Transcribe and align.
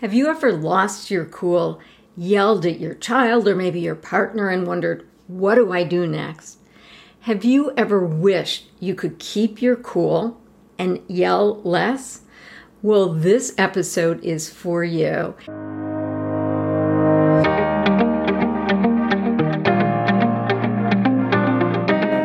Have 0.00 0.14
you 0.14 0.28
ever 0.28 0.50
lost 0.50 1.10
your 1.10 1.26
cool, 1.26 1.78
yelled 2.16 2.64
at 2.64 2.80
your 2.80 2.94
child 2.94 3.46
or 3.46 3.54
maybe 3.54 3.80
your 3.80 3.94
partner 3.94 4.48
and 4.48 4.66
wondered, 4.66 5.06
what 5.26 5.56
do 5.56 5.74
I 5.74 5.84
do 5.84 6.06
next? 6.06 6.56
Have 7.24 7.44
you 7.44 7.74
ever 7.76 8.02
wished 8.02 8.70
you 8.80 8.94
could 8.94 9.18
keep 9.18 9.60
your 9.60 9.76
cool 9.76 10.40
and 10.78 11.02
yell 11.06 11.60
less? 11.64 12.22
Well, 12.80 13.12
this 13.12 13.54
episode 13.58 14.24
is 14.24 14.48
for 14.48 14.82
you. 14.82 15.34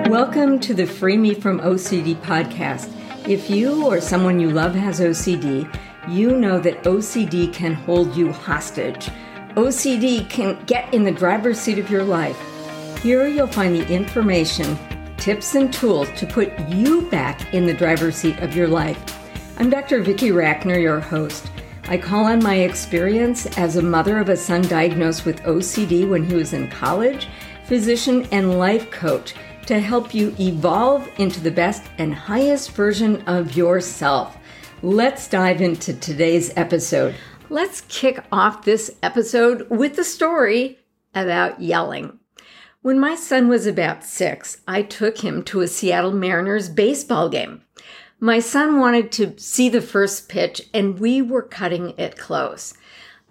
Welcome 0.10 0.62
to 0.62 0.74
the 0.74 0.86
Free 0.86 1.18
Me 1.18 1.34
from 1.34 1.60
OCD 1.60 2.16
podcast. 2.22 2.90
If 3.28 3.50
you 3.50 3.86
or 3.86 4.00
someone 4.00 4.40
you 4.40 4.52
love 4.52 4.76
has 4.76 5.02
OCD, 5.02 5.70
you 6.08 6.38
know 6.38 6.60
that 6.60 6.84
OCD 6.84 7.52
can 7.52 7.74
hold 7.74 8.16
you 8.16 8.32
hostage. 8.32 9.10
OCD 9.56 10.30
can 10.30 10.64
get 10.66 10.94
in 10.94 11.04
the 11.04 11.12
driver's 11.12 11.60
seat 11.60 11.80
of 11.80 11.90
your 11.90 12.04
life. 12.04 12.40
Here 13.02 13.28
you'll 13.28 13.48
find 13.48 13.76
the 13.76 13.88
information, 13.88 14.78
tips, 15.18 15.56
and 15.56 15.74
tools 15.74 16.10
to 16.18 16.28
put 16.28 16.58
you 16.70 17.10
back 17.10 17.54
in 17.54 17.66
the 17.66 17.74
driver's 17.74 18.16
seat 18.16 18.40
of 18.40 18.56
your 18.56 18.68
life. 18.68 19.00
I'm 19.58 19.70
Dr. 19.70 20.02
Vicki 20.04 20.30
Rackner, 20.30 20.80
your 20.80 21.00
host. 21.00 21.50
I 21.88 21.98
call 21.98 22.26
on 22.26 22.44
my 22.44 22.56
experience 22.56 23.46
as 23.58 23.76
a 23.76 23.82
mother 23.82 24.20
of 24.20 24.30
a 24.30 24.38
son 24.38 24.62
diagnosed 24.64 25.26
with 25.26 25.42
OCD 25.44 26.08
when 26.08 26.24
he 26.24 26.36
was 26.36 26.54
in 26.54 26.70
college, 26.70 27.28
physician, 27.66 28.28
and 28.32 28.60
life 28.60 28.92
coach 28.92 29.34
to 29.66 29.80
help 29.80 30.14
you 30.14 30.36
evolve 30.40 31.08
into 31.18 31.40
the 31.40 31.52
best 31.52 31.84
and 31.98 32.14
highest 32.14 32.72
version 32.72 33.22
of 33.28 33.56
yourself. 33.56 34.38
Let's 34.86 35.28
dive 35.28 35.62
into 35.62 35.96
today's 35.96 36.54
episode. 36.56 37.16
Let's 37.50 37.82
kick 37.88 38.24
off 38.32 38.66
this 38.66 38.96
episode 39.02 39.68
with 39.68 39.96
the 39.96 40.04
story 40.04 40.78
about 41.16 41.60
yelling. 41.60 42.20
When 42.84 43.00
my 43.00 43.16
son 43.16 43.48
was 43.48 43.66
about 43.66 44.04
six, 44.04 44.62
I 44.68 44.84
took 44.84 45.22
him 45.22 45.42
to 45.46 45.62
a 45.62 45.68
Seattle 45.68 46.12
Mariners 46.12 46.70
baseball 46.70 47.30
game. 47.30 47.64
My 48.20 48.38
son 48.38 48.80
wanted 48.80 49.12
to 49.14 49.36
see 49.40 49.70
the 49.70 49.82
first 49.82 50.30
pitch, 50.30 50.62
and 50.72 51.00
we 51.00 51.20
were 51.20 51.42
cutting 51.42 51.96
it 51.98 52.16
close. 52.16 52.76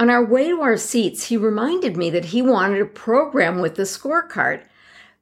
On 0.01 0.11
our 0.11 0.25
way 0.25 0.49
to 0.49 0.61
our 0.61 0.77
seats, 0.77 1.29
he 1.29 1.37
reminded 1.37 1.97
me 1.97 2.11
that 2.11 2.25
he 2.25 2.43
wanted 2.43 2.83
a 2.83 2.85
program 2.85 3.61
with 3.61 3.77
the 3.77 3.85
scorecard, 3.85 4.65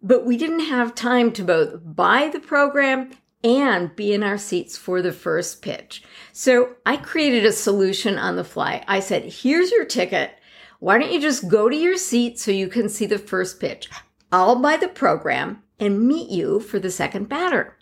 but 0.00 0.24
we 0.24 0.38
didn't 0.38 0.60
have 0.60 0.94
time 0.94 1.30
to 1.32 1.44
both 1.44 1.80
buy 1.84 2.30
the 2.32 2.40
program 2.40 3.10
and 3.44 3.94
be 3.96 4.12
in 4.12 4.22
our 4.22 4.38
seats 4.38 4.76
for 4.76 5.02
the 5.02 5.12
first 5.12 5.62
pitch. 5.62 6.02
So 6.32 6.76
I 6.86 6.96
created 6.96 7.44
a 7.44 7.52
solution 7.52 8.18
on 8.18 8.36
the 8.36 8.44
fly. 8.44 8.84
I 8.86 9.00
said, 9.00 9.24
here's 9.24 9.70
your 9.70 9.84
ticket. 9.84 10.32
Why 10.78 10.98
don't 10.98 11.12
you 11.12 11.20
just 11.20 11.48
go 11.48 11.68
to 11.68 11.76
your 11.76 11.96
seat 11.96 12.38
so 12.38 12.50
you 12.50 12.68
can 12.68 12.88
see 12.88 13.06
the 13.06 13.18
first 13.18 13.60
pitch? 13.60 13.88
I'll 14.30 14.56
buy 14.56 14.76
the 14.76 14.88
program 14.88 15.62
and 15.78 16.06
meet 16.06 16.30
you 16.30 16.60
for 16.60 16.78
the 16.78 16.90
second 16.90 17.28
batter. 17.28 17.76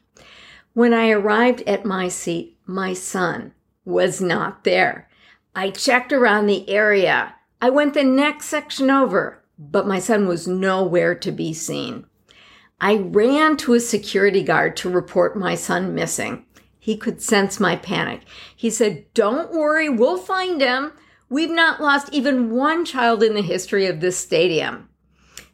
When 0.72 0.94
I 0.94 1.11
arrived 1.11 1.62
at 1.67 1.84
my 1.84 2.08
seat, 2.08 2.58
my 2.67 2.92
son 2.92 3.52
was 3.84 4.20
not 4.20 4.64
there. 4.64 5.08
I 5.55 5.70
checked 5.70 6.12
around 6.12 6.47
the 6.47 6.69
area. 6.69 7.34
I 7.61 7.70
went 7.70 7.95
the 7.95 8.05
next 8.05 8.47
section 8.47 8.91
over, 8.91 9.42
but 9.58 9.86
my 9.86 9.98
son 9.98 10.27
was 10.27 10.47
nowhere 10.48 11.14
to 11.17 11.33
be 11.33 11.52
seen. 11.52 12.06
I 12.81 12.97
ran 12.97 13.56
to 13.59 13.75
a 13.75 13.81
security 13.81 14.42
guard 14.42 14.77
to 14.78 14.91
report 14.91 15.36
my 15.36 15.55
son 15.55 15.95
missing. 15.95 16.47
He 16.78 16.97
could 16.97 17.20
sense 17.20 17.61
my 17.61 17.77
panic. 17.77 18.23
He 18.56 18.70
said, 18.70 19.05
Don't 19.12 19.53
worry, 19.53 19.91
we'll 19.91 20.17
find 20.17 20.62
him. 20.62 20.92
We've 21.28 21.51
not 21.51 21.81
lost 21.81 22.12
even 22.12 22.51
one 22.51 22.86
child 22.86 23.23
in 23.23 23.34
the 23.34 23.42
history 23.42 23.86
of 23.86 24.01
this 24.01 24.17
stadium. 24.17 24.89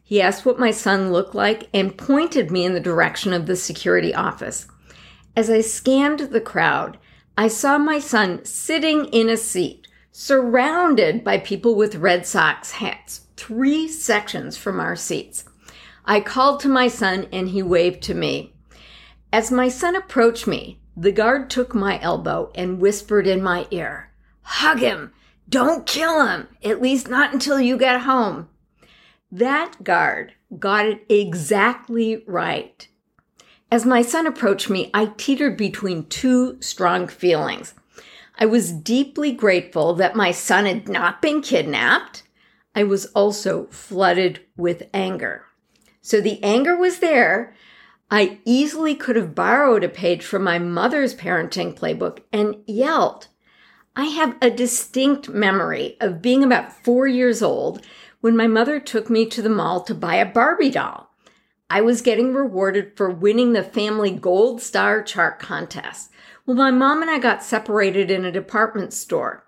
He 0.01 0.21
asked 0.21 0.45
what 0.45 0.57
my 0.57 0.71
son 0.71 1.11
looked 1.11 1.35
like 1.35 1.67
and 1.73 1.97
pointed 1.97 2.49
me 2.49 2.63
in 2.63 2.73
the 2.73 2.79
direction 2.79 3.33
of 3.33 3.45
the 3.45 3.57
security 3.57 4.15
office. 4.15 4.67
As 5.35 5.49
I 5.49 5.59
scanned 5.59 6.19
the 6.19 6.41
crowd, 6.41 6.97
I 7.37 7.49
saw 7.49 7.77
my 7.77 7.99
son 7.99 8.45
sitting 8.45 9.05
in 9.07 9.27
a 9.27 9.35
seat, 9.35 9.85
surrounded 10.13 11.25
by 11.25 11.39
people 11.39 11.75
with 11.75 11.97
Red 11.97 12.25
Sox 12.25 12.71
hats, 12.71 13.27
three 13.35 13.87
sections 13.89 14.55
from 14.55 14.79
our 14.79 14.95
seats. 14.95 15.43
I 16.09 16.21
called 16.21 16.61
to 16.61 16.69
my 16.69 16.87
son 16.87 17.27
and 17.33 17.49
he 17.49 17.61
waved 17.61 18.01
to 18.03 18.13
me. 18.13 18.53
As 19.33 19.51
my 19.51 19.67
son 19.67 19.93
approached 19.93 20.47
me, 20.47 20.79
the 20.95 21.11
guard 21.11 21.49
took 21.49 21.75
my 21.75 21.99
elbow 22.01 22.49
and 22.55 22.79
whispered 22.79 23.27
in 23.27 23.43
my 23.43 23.67
ear, 23.71 24.13
Hug 24.41 24.79
him! 24.79 25.11
Don't 25.49 25.85
kill 25.85 26.25
him! 26.25 26.47
At 26.63 26.81
least 26.81 27.09
not 27.09 27.33
until 27.33 27.59
you 27.59 27.77
get 27.77 28.01
home. 28.01 28.47
That 29.29 29.83
guard 29.83 30.33
got 30.57 30.85
it 30.85 31.05
exactly 31.09 32.23
right. 32.25 32.87
As 33.69 33.85
my 33.85 34.01
son 34.01 34.25
approached 34.25 34.69
me, 34.69 34.89
I 34.93 35.11
teetered 35.17 35.57
between 35.57 36.05
two 36.05 36.61
strong 36.61 37.09
feelings. 37.09 37.73
I 38.39 38.45
was 38.45 38.71
deeply 38.71 39.33
grateful 39.33 39.93
that 39.95 40.15
my 40.15 40.31
son 40.31 40.65
had 40.65 40.87
not 40.87 41.21
been 41.21 41.41
kidnapped. 41.41 42.23
I 42.73 42.83
was 42.83 43.07
also 43.07 43.67
flooded 43.67 44.39
with 44.55 44.83
anger. 44.93 45.46
So 46.07 46.21
the 46.21 46.41
anger 46.41 46.73
was 46.73 46.99
there. 46.99 47.53
I 48.09 48.39
easily 48.45 48.95
could 48.95 49.17
have 49.17 49.35
borrowed 49.35 49.83
a 49.83 49.89
page 49.89 50.23
from 50.23 50.41
my 50.41 50.57
mother's 50.57 51.13
parenting 51.13 51.77
playbook 51.77 52.19
and 52.31 52.55
yelled. 52.65 53.27
I 53.93 54.05
have 54.05 54.37
a 54.41 54.49
distinct 54.49 55.27
memory 55.27 55.97
of 55.99 56.21
being 56.21 56.45
about 56.45 56.71
four 56.71 57.07
years 57.07 57.43
old 57.43 57.85
when 58.21 58.37
my 58.37 58.47
mother 58.47 58.79
took 58.79 59.09
me 59.09 59.25
to 59.25 59.41
the 59.41 59.49
mall 59.49 59.81
to 59.81 59.93
buy 59.93 60.15
a 60.15 60.25
Barbie 60.25 60.69
doll. 60.69 61.13
I 61.69 61.81
was 61.81 62.01
getting 62.01 62.33
rewarded 62.33 62.95
for 62.95 63.09
winning 63.09 63.51
the 63.51 63.61
family 63.61 64.11
gold 64.11 64.61
star 64.61 65.03
chart 65.03 65.39
contest. 65.39 66.09
Well, 66.45 66.55
my 66.55 66.71
mom 66.71 67.01
and 67.01 67.11
I 67.11 67.19
got 67.19 67.43
separated 67.43 68.09
in 68.09 68.23
a 68.23 68.31
department 68.31 68.93
store. 68.93 69.45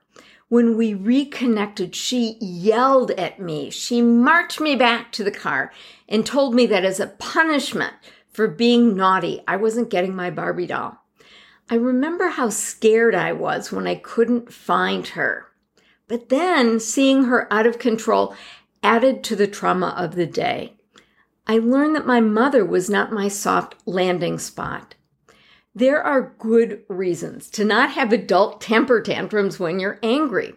When 0.50 0.76
we 0.76 0.96
reconnected, 0.96 1.96
she 1.96 2.36
yelled 2.42 3.12
at 3.12 3.40
me. 3.40 3.70
She 3.70 4.02
marched 4.02 4.60
me 4.60 4.76
back 4.76 5.12
to 5.12 5.24
the 5.24 5.32
car 5.32 5.72
and 6.08 6.26
told 6.26 6.56
me 6.56 6.66
that 6.66 6.84
as 6.84 7.00
a 7.00 7.08
punishment 7.08 7.94
for 8.32 8.48
being 8.48 8.96
naughty, 8.96 9.44
I 9.48 9.58
wasn't 9.58 9.92
getting 9.92 10.16
my 10.16 10.32
Barbie 10.32 10.66
doll. 10.66 11.06
I 11.70 11.76
remember 11.76 12.30
how 12.30 12.50
scared 12.50 13.14
I 13.14 13.32
was 13.32 13.72
when 13.72 13.86
I 13.86 13.94
couldn't 13.94 14.52
find 14.52 15.06
her. 15.10 15.46
But 16.08 16.30
then 16.30 16.80
seeing 16.80 17.26
her 17.26 17.52
out 17.54 17.68
of 17.68 17.78
control 17.78 18.36
added 18.82 19.24
to 19.26 19.36
the 19.36 19.46
trauma 19.46 19.94
of 19.96 20.16
the 20.16 20.26
day. 20.26 20.74
I 21.46 21.60
learned 21.60 21.96
that 21.96 22.08
my 22.08 22.22
mother 22.22 22.66
was 22.66 22.90
not 22.90 23.12
my 23.12 23.28
soft 23.28 23.76
landing 23.86 24.40
spot. 24.40 24.96
There 25.80 26.04
are 26.04 26.36
good 26.40 26.84
reasons 26.90 27.50
to 27.52 27.64
not 27.64 27.92
have 27.92 28.12
adult 28.12 28.60
temper 28.60 29.00
tantrums 29.00 29.62
when 29.62 29.80
you're 29.80 29.98
angry. 30.04 30.56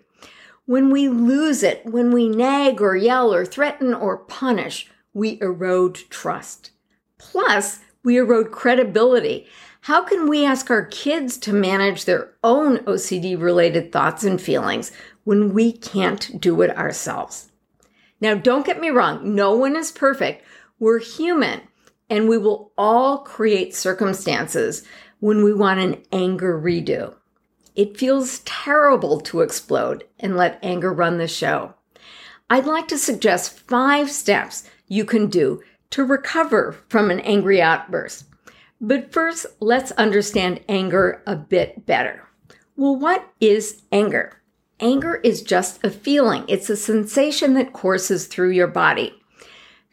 When 0.66 0.90
we 0.90 1.08
lose 1.08 1.62
it, 1.62 1.86
when 1.86 2.10
we 2.10 2.28
nag 2.28 2.82
or 2.82 2.96
yell 2.96 3.32
or 3.32 3.46
threaten 3.46 3.94
or 3.94 4.16
punish, 4.16 4.90
we 5.14 5.38
erode 5.40 5.94
trust. 6.10 6.72
Plus, 7.18 7.78
we 8.02 8.16
erode 8.16 8.50
credibility. 8.50 9.46
How 9.82 10.02
can 10.02 10.28
we 10.28 10.44
ask 10.44 10.72
our 10.72 10.86
kids 10.86 11.38
to 11.38 11.52
manage 11.52 12.04
their 12.04 12.32
own 12.42 12.78
OCD 12.78 13.40
related 13.40 13.92
thoughts 13.92 14.24
and 14.24 14.40
feelings 14.40 14.90
when 15.22 15.54
we 15.54 15.70
can't 15.70 16.40
do 16.40 16.62
it 16.62 16.76
ourselves? 16.76 17.52
Now, 18.20 18.34
don't 18.34 18.66
get 18.66 18.80
me 18.80 18.90
wrong, 18.90 19.36
no 19.36 19.54
one 19.54 19.76
is 19.76 19.92
perfect. 19.92 20.44
We're 20.80 20.98
human 20.98 21.60
and 22.12 22.28
we 22.28 22.36
will 22.36 22.72
all 22.76 23.18
create 23.18 23.74
circumstances 23.74 24.86
when 25.22 25.44
we 25.44 25.54
want 25.54 25.78
an 25.78 26.02
anger 26.10 26.60
redo. 26.60 27.14
It 27.76 27.96
feels 27.96 28.40
terrible 28.40 29.20
to 29.20 29.42
explode 29.42 30.02
and 30.18 30.36
let 30.36 30.58
anger 30.64 30.92
run 30.92 31.18
the 31.18 31.28
show. 31.28 31.74
I'd 32.50 32.66
like 32.66 32.88
to 32.88 32.98
suggest 32.98 33.56
five 33.56 34.10
steps 34.10 34.68
you 34.88 35.04
can 35.04 35.28
do 35.28 35.62
to 35.90 36.02
recover 36.02 36.72
from 36.88 37.08
an 37.08 37.20
angry 37.20 37.62
outburst. 37.62 38.24
But 38.80 39.12
first, 39.12 39.46
let's 39.60 39.92
understand 39.92 40.64
anger 40.68 41.22
a 41.24 41.36
bit 41.36 41.86
better. 41.86 42.28
Well, 42.76 42.96
what 42.96 43.24
is 43.40 43.82
anger? 43.92 44.42
Anger 44.80 45.20
is 45.22 45.42
just 45.42 45.84
a 45.84 45.90
feeling. 45.90 46.44
It's 46.48 46.68
a 46.68 46.76
sensation 46.76 47.54
that 47.54 47.72
courses 47.72 48.26
through 48.26 48.50
your 48.50 48.66
body. 48.66 49.14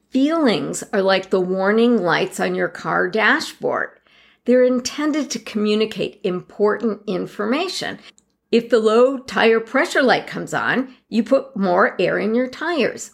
Feelings 0.09 0.83
are 0.91 1.03
like 1.03 1.29
the 1.29 1.39
warning 1.39 2.01
lights 2.01 2.39
on 2.39 2.55
your 2.55 2.67
car 2.67 3.07
dashboard. 3.07 3.98
They're 4.49 4.63
intended 4.63 5.29
to 5.29 5.37
communicate 5.37 6.21
important 6.23 7.03
information. 7.05 7.99
If 8.51 8.71
the 8.71 8.79
low 8.79 9.19
tire 9.19 9.59
pressure 9.59 10.01
light 10.01 10.25
comes 10.25 10.55
on, 10.55 10.95
you 11.07 11.21
put 11.21 11.55
more 11.55 11.95
air 12.01 12.17
in 12.17 12.33
your 12.33 12.49
tires. 12.49 13.11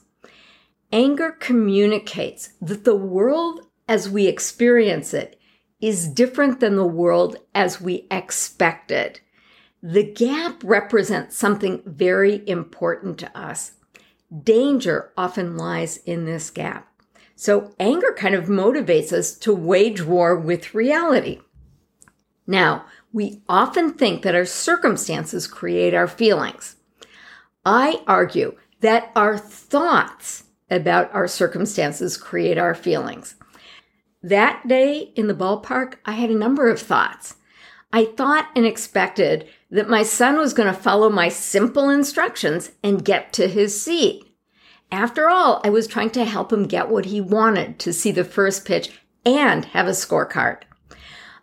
Anger 0.94 1.32
communicates 1.32 2.54
that 2.62 2.86
the 2.86 2.96
world 2.96 3.68
as 3.86 4.10
we 4.10 4.28
experience 4.28 5.14
it 5.14 5.38
is 5.82 6.08
different 6.08 6.62
than 6.62 6.78
the 6.78 6.88
world 6.88 7.36
as 7.54 7.82
we 7.82 8.08
expect 8.10 8.90
it. 8.90 9.20
The 9.84 10.10
gap 10.10 10.62
represents 10.64 11.36
something 11.36 11.84
very 11.86 12.48
important 12.48 13.18
to 13.18 13.38
us. 13.38 13.74
Danger 14.42 15.12
often 15.18 15.58
lies 15.58 15.98
in 15.98 16.24
this 16.24 16.50
gap. 16.50 16.95
So 17.36 17.74
anger 17.80 18.16
kind 18.18 18.34
of 18.34 18.46
motivates 18.46 19.12
us 19.12 19.36
to 19.40 19.54
wage 19.54 20.02
war 20.02 20.36
with 20.36 20.74
reality. 20.74 21.42
Now, 22.48 22.86
we 23.12 23.42
often 23.50 23.94
think 23.94 24.24
that 24.24 24.36
our 24.36 24.46
circumstances 24.46 25.48
create 25.48 25.94
our 25.94 26.08
feelings. 26.08 26.76
I 27.66 28.02
argue 28.08 28.56
that 28.82 29.12
our 29.16 29.38
thoughts 29.38 30.44
about 30.70 31.14
our 31.14 31.28
circumstances 31.28 32.18
create 32.18 32.58
our 32.58 32.76
feelings. 32.76 33.36
That 34.22 34.68
day 34.68 35.12
in 35.16 35.28
the 35.28 35.34
ballpark, 35.34 35.96
I 36.06 36.14
had 36.14 36.30
a 36.30 36.36
number 36.36 36.70
of 36.70 36.82
thoughts. 36.82 37.36
I 37.94 38.06
thought 38.06 38.50
and 38.56 38.66
expected 38.66 39.48
that 39.72 39.90
my 39.90 40.04
son 40.04 40.38
was 40.38 40.54
going 40.54 40.74
to 40.74 40.80
follow 40.80 41.10
my 41.10 41.30
simple 41.30 41.90
instructions 41.90 42.72
and 42.84 43.06
get 43.06 43.34
to 43.34 43.48
his 43.48 43.80
seat. 43.80 44.25
After 44.92 45.30
all, 45.30 45.62
I 45.64 45.70
was 45.70 45.88
trying 45.88 46.12
to 46.12 46.26
help 46.26 46.54
him 46.54 46.68
get 46.68 46.90
what 46.90 47.06
he 47.06 47.20
wanted 47.20 47.80
to 47.80 47.94
see 47.94 48.12
the 48.12 48.24
first 48.24 48.66
pitch 48.66 48.92
and 49.26 49.66
have 49.66 49.88
a 49.88 49.92
scorecard. 49.92 50.62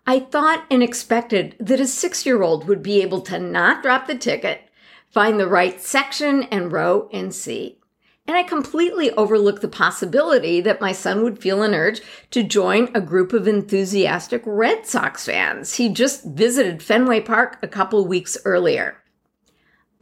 I 0.07 0.21
thought 0.21 0.65
and 0.71 0.83
expected 0.83 1.57
that 1.61 1.81
a 1.81 1.87
six 1.87 2.27
year 2.27 2.43
old 2.43 2.67
would 2.67 2.83
be 2.83 3.03
able 3.03 3.21
to 3.23 3.39
not 3.39 3.83
drop 3.83 4.07
the 4.07 4.17
ticket, 4.17 4.63
find 5.11 5.39
the 5.39 5.47
right 5.47 5.81
section 5.81 6.45
and 6.45 6.73
row 6.73 7.09
and 7.13 7.35
seat. 7.35 7.79
And 8.27 8.37
I 8.37 8.45
completely 8.45 9.11
overlooked 9.13 9.63
the 9.63 9.69
possibility 9.69 10.61
that 10.61 10.81
my 10.81 10.93
son 10.93 11.25
would 11.25 11.41
feel 11.41 11.63
an 11.63 11.75
urge 11.75 12.01
to 12.31 12.45
join 12.45 12.89
a 12.95 13.01
group 13.01 13.33
of 13.33 13.49
enthusiastic 13.49 14.43
Red 14.47 14.87
Sox 14.87 15.27
fans. 15.27 15.75
He 15.75 15.89
just 15.89 16.25
visited 16.25 16.83
Fenway 16.83 17.21
Park 17.21 17.59
a 17.63 17.69
couple 17.69 18.07
weeks 18.07 18.39
earlier. 18.45 19.02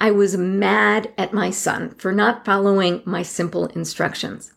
I 0.02 0.10
was 0.10 0.34
mad 0.34 1.12
at 1.18 1.34
my 1.34 1.50
son 1.50 1.90
for 1.98 2.10
not 2.10 2.46
following 2.46 3.02
my 3.04 3.22
simple 3.22 3.66
instructions. 3.66 4.54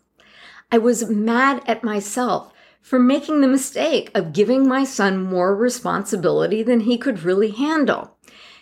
I 0.71 0.77
was 0.77 1.09
mad 1.09 1.61
at 1.67 1.83
myself 1.83 2.53
for 2.81 2.97
making 2.97 3.41
the 3.41 3.47
mistake 3.49 4.09
of 4.15 4.31
giving 4.31 4.65
my 4.65 4.85
son 4.85 5.21
more 5.21 5.53
responsibility 5.53 6.63
than 6.63 6.81
he 6.81 6.97
could 6.97 7.23
really 7.23 7.51
handle. 7.51 8.15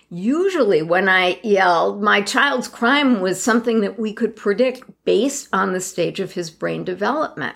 Usually, 0.10 0.81
when 0.81 1.07
I 1.07 1.39
yelled, 1.44 2.01
my 2.01 2.22
child's 2.22 2.68
crime 2.68 3.22
was 3.22 3.42
something 3.42 3.81
that 3.81 4.00
we 4.00 4.12
could 4.12 4.36
predict 4.36 4.84
based 5.06 5.50
on 5.54 5.74
the 5.74 5.80
stage 5.80 6.19
of 6.19 6.34
his 6.34 6.50
brain 6.50 6.84
development. 6.84 7.56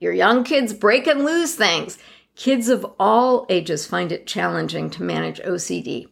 Your 0.00 0.12
young 0.12 0.42
kids 0.42 0.74
break 0.74 1.06
and 1.06 1.24
lose 1.24 1.54
things. 1.54 1.98
Kids 2.34 2.68
of 2.68 2.84
all 2.98 3.46
ages 3.48 3.86
find 3.86 4.10
it 4.10 4.26
challenging 4.26 4.90
to 4.90 5.02
manage 5.04 5.40
OCD. 5.40 6.08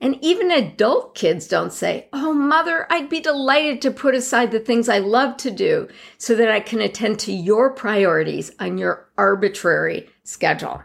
And 0.00 0.18
even 0.20 0.50
adult 0.50 1.14
kids 1.14 1.48
don't 1.48 1.72
say, 1.72 2.08
Oh, 2.12 2.34
mother, 2.34 2.86
I'd 2.90 3.08
be 3.08 3.20
delighted 3.20 3.80
to 3.82 3.90
put 3.90 4.14
aside 4.14 4.50
the 4.50 4.60
things 4.60 4.88
I 4.88 4.98
love 4.98 5.36
to 5.38 5.50
do 5.50 5.88
so 6.18 6.34
that 6.34 6.50
I 6.50 6.60
can 6.60 6.80
attend 6.80 7.18
to 7.20 7.32
your 7.32 7.70
priorities 7.70 8.52
on 8.60 8.76
your 8.76 9.08
arbitrary 9.16 10.10
schedule. 10.22 10.82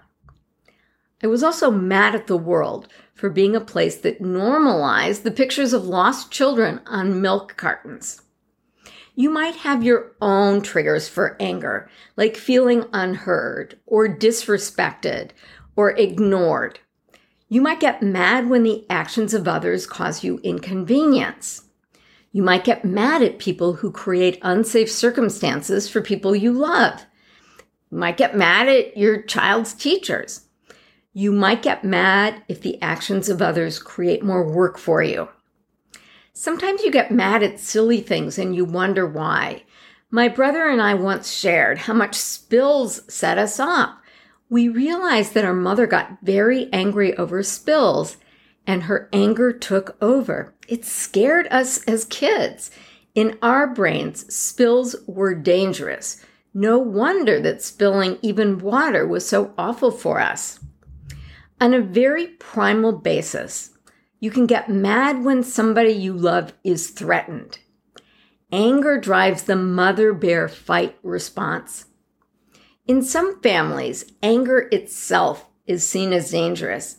I 1.22 1.28
was 1.28 1.44
also 1.44 1.70
mad 1.70 2.16
at 2.16 2.28
the 2.28 2.38
world 2.38 2.88
for 3.14 3.30
being 3.30 3.56
a 3.56 3.62
place 3.62 3.98
that 3.98 4.22
normalized 4.22 5.24
the 5.24 5.32
pictures 5.32 5.74
of 5.74 5.86
lost 5.86 6.32
children 6.32 6.82
on 6.88 7.22
milk 7.22 7.56
cartons. 7.58 8.22
You 9.14 9.30
might 9.30 9.58
have 9.58 9.84
your 9.84 10.14
own 10.22 10.62
triggers 10.62 11.08
for 11.10 11.36
anger, 11.40 11.90
like 12.16 12.38
feeling 12.38 12.86
unheard 12.94 13.78
or 13.86 14.08
disrespected 14.08 15.32
or 15.76 15.92
ignored 15.92 16.80
you 17.52 17.62
might 17.62 17.82
get 17.82 18.02
mad 18.02 18.50
when 18.50 18.64
the 18.64 18.86
actions 18.90 19.34
of 19.34 19.46
others 19.46 19.86
cause 19.86 20.24
you 20.24 20.40
inconvenience. 20.42 21.64
You 22.32 22.44
might 22.44 22.64
get 22.64 22.86
mad 22.86 23.22
at 23.22 23.40
people 23.40 23.74
who 23.74 23.92
create 23.92 24.40
unsafe 24.42 24.90
circumstances 24.90 25.90
for 25.90 26.00
people 26.00 26.34
you 26.34 26.54
love. 26.54 27.06
You 27.92 27.98
might 27.98 28.16
get 28.16 28.38
mad 28.38 28.70
at 28.70 28.96
your 28.96 29.22
child's 29.24 29.74
teachers. 29.74 30.46
You 31.12 31.34
might 31.34 31.62
get 31.62 31.84
mad 31.84 32.42
if 32.48 32.62
the 32.62 32.82
actions 32.82 33.28
of 33.28 33.42
others 33.42 33.80
create 33.80 34.24
more 34.24 34.50
work 34.50 34.78
for 34.78 35.04
you. 35.04 35.28
Sometimes 36.32 36.84
you 36.84 36.90
get 36.90 37.12
mad 37.12 37.44
at 37.44 37.60
silly 37.60 38.00
things 38.00 38.40
and 38.40 38.56
you 38.56 38.64
wonder 38.64 39.06
why. 39.06 39.64
My 40.10 40.30
brother 40.30 40.70
and 40.70 40.82
I 40.82 40.94
once 40.94 41.30
shared 41.30 41.80
how 41.80 41.96
much 41.96 42.16
spills 42.16 43.02
set 43.14 43.38
us 43.38 43.60
off 43.60 44.01
we 44.52 44.68
realized 44.68 45.34
that 45.34 45.46
our 45.46 45.54
mother 45.54 45.88
got 45.88 46.18
very 46.22 46.68
angry 46.74 47.16
over 47.16 47.42
spills 47.42 48.18
and 48.68 48.84
her 48.84 49.08
anger 49.14 49.54
took 49.54 49.96
over. 50.02 50.54
It 50.68 50.84
scared 50.84 51.48
us 51.50 51.82
as 51.86 52.04
kids. 52.04 52.70
In 53.16 53.40
our 53.42 53.66
brains, 53.66 54.32
spills 54.34 54.94
were 55.08 55.34
dangerous. 55.34 56.24
No 56.54 56.78
wonder 56.78 57.40
that 57.40 57.64
spilling 57.64 58.20
even 58.22 58.60
water 58.60 59.08
was 59.08 59.26
so 59.26 59.54
awful 59.58 59.90
for 59.90 60.20
us. 60.20 60.60
On 61.62 61.74
a 61.74 61.80
very 61.80 62.28
primal 62.28 62.92
basis, 62.92 63.70
you 64.20 64.32
can 64.32 64.48
get 64.48 64.70
mad 64.70 65.24
when 65.24 65.44
somebody 65.44 65.94
you 65.94 66.12
love 66.12 66.52
is 66.66 66.90
threatened. 66.90 67.60
Anger 68.52 69.00
drives 69.00 69.44
the 69.44 69.56
mother 69.56 70.14
bear 70.14 70.50
fight 70.50 70.98
response. 71.04 71.86
In 72.92 73.02
some 73.02 73.40
families, 73.40 74.04
anger 74.22 74.68
itself 74.70 75.46
is 75.66 75.88
seen 75.88 76.12
as 76.12 76.32
dangerous. 76.32 76.98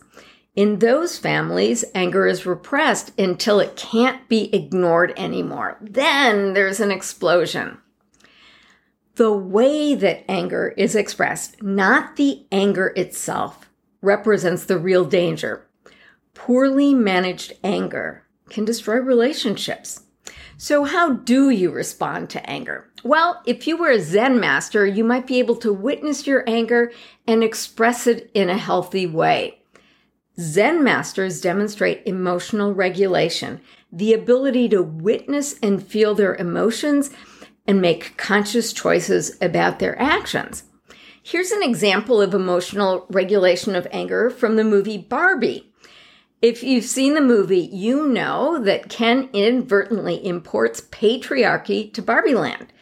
In 0.55 0.79
those 0.79 1.19
families, 1.19 1.85
anger 1.93 2.25
is 2.25 2.47
repressed 2.47 3.11
until 3.19 3.59
it 3.59 3.75
can't 3.75 4.27
be 4.27 4.49
ignored 4.55 5.13
anymore. 5.17 5.77
Then 5.79 6.55
there's 6.55 6.79
an 6.79 6.89
explosion. 6.89 7.77
The 9.17 9.33
way 9.33 9.93
that 9.93 10.25
anger 10.27 10.73
is 10.77 10.95
expressed, 10.95 11.61
not 11.61 12.15
the 12.15 12.47
anger 12.51 12.91
itself, 12.95 13.69
represents 14.01 14.65
the 14.65 14.79
real 14.79 15.05
danger. 15.05 15.67
Poorly 16.33 16.95
managed 16.95 17.53
anger 17.63 18.23
can 18.49 18.65
destroy 18.65 18.95
relationships. 18.95 20.01
So, 20.57 20.85
how 20.85 21.13
do 21.13 21.51
you 21.51 21.69
respond 21.69 22.31
to 22.31 22.49
anger? 22.49 22.89
Well, 23.03 23.41
if 23.45 23.67
you 23.67 23.75
were 23.75 23.91
a 23.91 23.99
Zen 23.99 24.39
master, 24.39 24.85
you 24.85 25.03
might 25.03 25.27
be 25.27 25.39
able 25.39 25.57
to 25.57 25.73
witness 25.73 26.25
your 26.25 26.43
anger 26.47 26.91
and 27.27 27.43
express 27.43 28.07
it 28.07 28.31
in 28.33 28.49
a 28.49 28.57
healthy 28.57 29.05
way. 29.05 29.59
Zen 30.39 30.83
masters 30.83 31.41
demonstrate 31.41 32.01
emotional 32.05 32.73
regulation, 32.73 33.61
the 33.91 34.13
ability 34.13 34.69
to 34.69 34.81
witness 34.81 35.59
and 35.61 35.85
feel 35.85 36.15
their 36.15 36.35
emotions 36.35 37.11
and 37.67 37.81
make 37.81 38.17
conscious 38.17 38.73
choices 38.73 39.37
about 39.41 39.79
their 39.79 39.99
actions. 40.01 40.63
Here's 41.21 41.51
an 41.51 41.63
example 41.63 42.21
of 42.21 42.33
emotional 42.33 43.05
regulation 43.09 43.75
of 43.75 43.87
anger 43.91 44.29
from 44.29 44.55
the 44.55 44.63
movie 44.63 44.97
Barbie. 44.97 45.71
If 46.41 46.63
you've 46.63 46.83
seen 46.83 47.13
the 47.13 47.21
movie, 47.21 47.69
you 47.71 48.07
know 48.07 48.61
that 48.63 48.89
Ken 48.89 49.29
inadvertently 49.31 50.25
imports 50.25 50.81
patriarchy 50.81 51.93
to 51.93 52.01
Barbie 52.01 52.35
Land. 52.35 52.72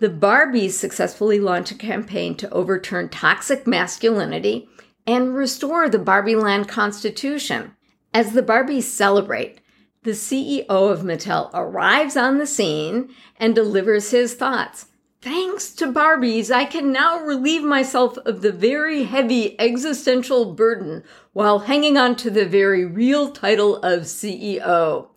The 0.00 0.08
Barbies 0.08 0.70
successfully 0.70 1.40
launch 1.40 1.70
a 1.70 1.74
campaign 1.74 2.34
to 2.36 2.48
overturn 2.48 3.10
toxic 3.10 3.66
masculinity 3.66 4.66
and 5.06 5.34
restore 5.34 5.90
the 5.90 5.98
Barbie 5.98 6.36
Land 6.36 6.68
Constitution. 6.68 7.76
As 8.14 8.32
the 8.32 8.42
Barbies 8.42 8.84
celebrate, 8.84 9.60
the 10.02 10.12
CEO 10.12 10.64
of 10.70 11.02
Mattel 11.02 11.50
arrives 11.52 12.16
on 12.16 12.38
the 12.38 12.46
scene 12.46 13.10
and 13.36 13.54
delivers 13.54 14.10
his 14.10 14.32
thoughts. 14.32 14.86
Thanks 15.20 15.70
to 15.72 15.92
Barbies, 15.92 16.50
I 16.50 16.64
can 16.64 16.92
now 16.92 17.20
relieve 17.20 17.62
myself 17.62 18.16
of 18.24 18.40
the 18.40 18.52
very 18.52 19.04
heavy 19.04 19.60
existential 19.60 20.54
burden 20.54 21.04
while 21.34 21.58
hanging 21.58 21.98
on 21.98 22.16
to 22.16 22.30
the 22.30 22.46
very 22.46 22.86
real 22.86 23.32
title 23.32 23.76
of 23.82 24.04
CEO. 24.04 25.08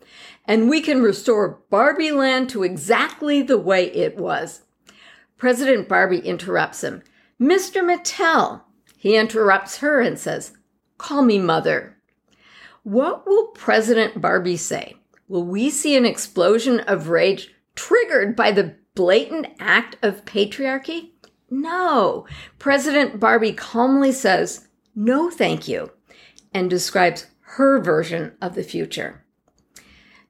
And 0.44 0.68
we 0.68 0.82
can 0.82 1.00
restore 1.00 1.60
Barbie 1.70 2.12
land 2.12 2.50
to 2.50 2.64
exactly 2.64 3.40
the 3.40 3.56
way 3.56 3.86
it 3.86 4.18
was. 4.18 4.60
President 5.44 5.90
Barbie 5.90 6.20
interrupts 6.20 6.82
him. 6.82 7.02
Mr. 7.38 7.82
Mattel. 7.84 8.62
He 8.96 9.14
interrupts 9.14 9.76
her 9.76 10.00
and 10.00 10.18
says, 10.18 10.56
Call 10.96 11.20
me 11.20 11.38
mother. 11.38 11.98
What 12.82 13.26
will 13.26 13.48
President 13.48 14.22
Barbie 14.22 14.56
say? 14.56 14.96
Will 15.28 15.44
we 15.44 15.68
see 15.68 15.96
an 15.96 16.06
explosion 16.06 16.80
of 16.80 17.10
rage 17.10 17.54
triggered 17.74 18.34
by 18.34 18.52
the 18.52 18.76
blatant 18.94 19.48
act 19.60 19.98
of 20.00 20.24
patriarchy? 20.24 21.10
No. 21.50 22.26
President 22.58 23.20
Barbie 23.20 23.52
calmly 23.52 24.12
says, 24.12 24.68
no, 24.94 25.28
thank 25.28 25.68
you, 25.68 25.90
and 26.54 26.70
describes 26.70 27.26
her 27.40 27.82
version 27.82 28.32
of 28.40 28.54
the 28.54 28.64
future. 28.64 29.26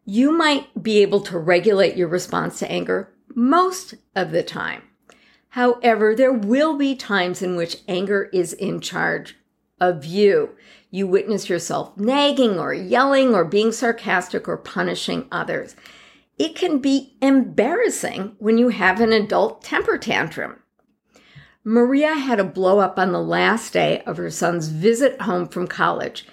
You 0.04 0.32
might 0.32 0.82
be 0.82 1.02
able 1.02 1.20
to 1.20 1.38
regulate 1.38 1.96
your 1.96 2.08
response 2.08 2.58
to 2.58 2.68
anger 2.68 3.14
most 3.32 3.94
of 4.16 4.32
the 4.32 4.42
time. 4.42 4.82
However, 5.54 6.16
there 6.16 6.32
will 6.32 6.76
be 6.76 6.96
times 6.96 7.40
in 7.40 7.54
which 7.54 7.76
anger 7.86 8.28
is 8.32 8.52
in 8.52 8.80
charge 8.80 9.36
of 9.80 10.04
you. 10.04 10.56
You 10.90 11.06
witness 11.06 11.48
yourself 11.48 11.96
nagging 11.96 12.58
or 12.58 12.74
yelling 12.74 13.36
or 13.36 13.44
being 13.44 13.70
sarcastic 13.70 14.48
or 14.48 14.56
punishing 14.56 15.28
others. 15.30 15.76
It 16.40 16.56
can 16.56 16.78
be 16.78 17.16
embarrassing 17.22 18.34
when 18.40 18.58
you 18.58 18.70
have 18.70 19.00
an 19.00 19.12
adult 19.12 19.62
temper 19.62 19.96
tantrum. 19.96 20.58
Maria 21.62 22.14
had 22.14 22.40
a 22.40 22.44
blow 22.44 22.80
up 22.80 22.98
on 22.98 23.12
the 23.12 23.22
last 23.22 23.72
day 23.72 24.02
of 24.06 24.16
her 24.16 24.30
son's 24.30 24.66
visit 24.66 25.20
home 25.20 25.46
from 25.46 25.68
college. 25.68 26.26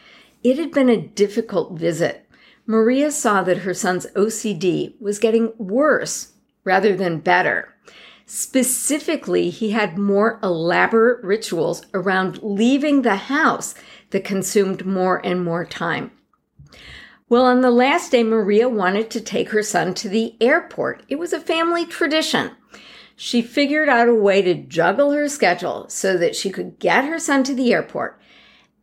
It 0.44 0.58
had 0.58 0.72
been 0.72 0.90
a 0.90 0.98
difficult 0.98 1.74
visit. 1.74 2.28
Maria 2.66 3.12
saw 3.12 3.44
that 3.44 3.60
her 3.60 3.76
son's 3.76 4.08
OCD 4.16 5.00
was 5.00 5.20
getting 5.20 5.54
worse 5.60 6.32
rather 6.64 6.96
than 6.96 7.20
better. 7.20 7.76
Specifically, 8.34 9.50
he 9.50 9.72
had 9.72 9.98
more 9.98 10.40
elaborate 10.42 11.22
rituals 11.22 11.86
around 11.94 12.42
leaving 12.42 13.02
the 13.02 13.18
house 13.18 13.76
that 14.12 14.24
consumed 14.24 14.86
more 14.86 15.18
and 15.26 15.44
more 15.44 15.66
time. 15.66 16.12
Well, 17.28 17.44
on 17.44 17.60
the 17.60 17.70
last 17.70 18.14
day, 18.14 18.24
Maria 18.24 18.70
wanted 18.70 19.12
to 19.12 19.20
take 19.20 19.50
her 19.50 19.62
son 19.62 19.94
to 19.96 20.08
the 20.08 20.38
airport. 20.40 21.04
It 21.10 21.20
was 21.20 21.34
a 21.34 21.42
family 21.42 21.86
tradition. 21.86 22.52
She 23.18 23.42
figured 23.42 23.90
out 23.90 24.08
a 24.08 24.16
way 24.16 24.42
to 24.44 24.54
juggle 24.56 25.12
her 25.12 25.28
schedule 25.28 25.90
so 25.90 26.18
that 26.18 26.34
she 26.34 26.50
could 26.50 26.80
get 26.80 27.04
her 27.04 27.20
son 27.20 27.44
to 27.44 27.54
the 27.54 27.74
airport 27.74 28.18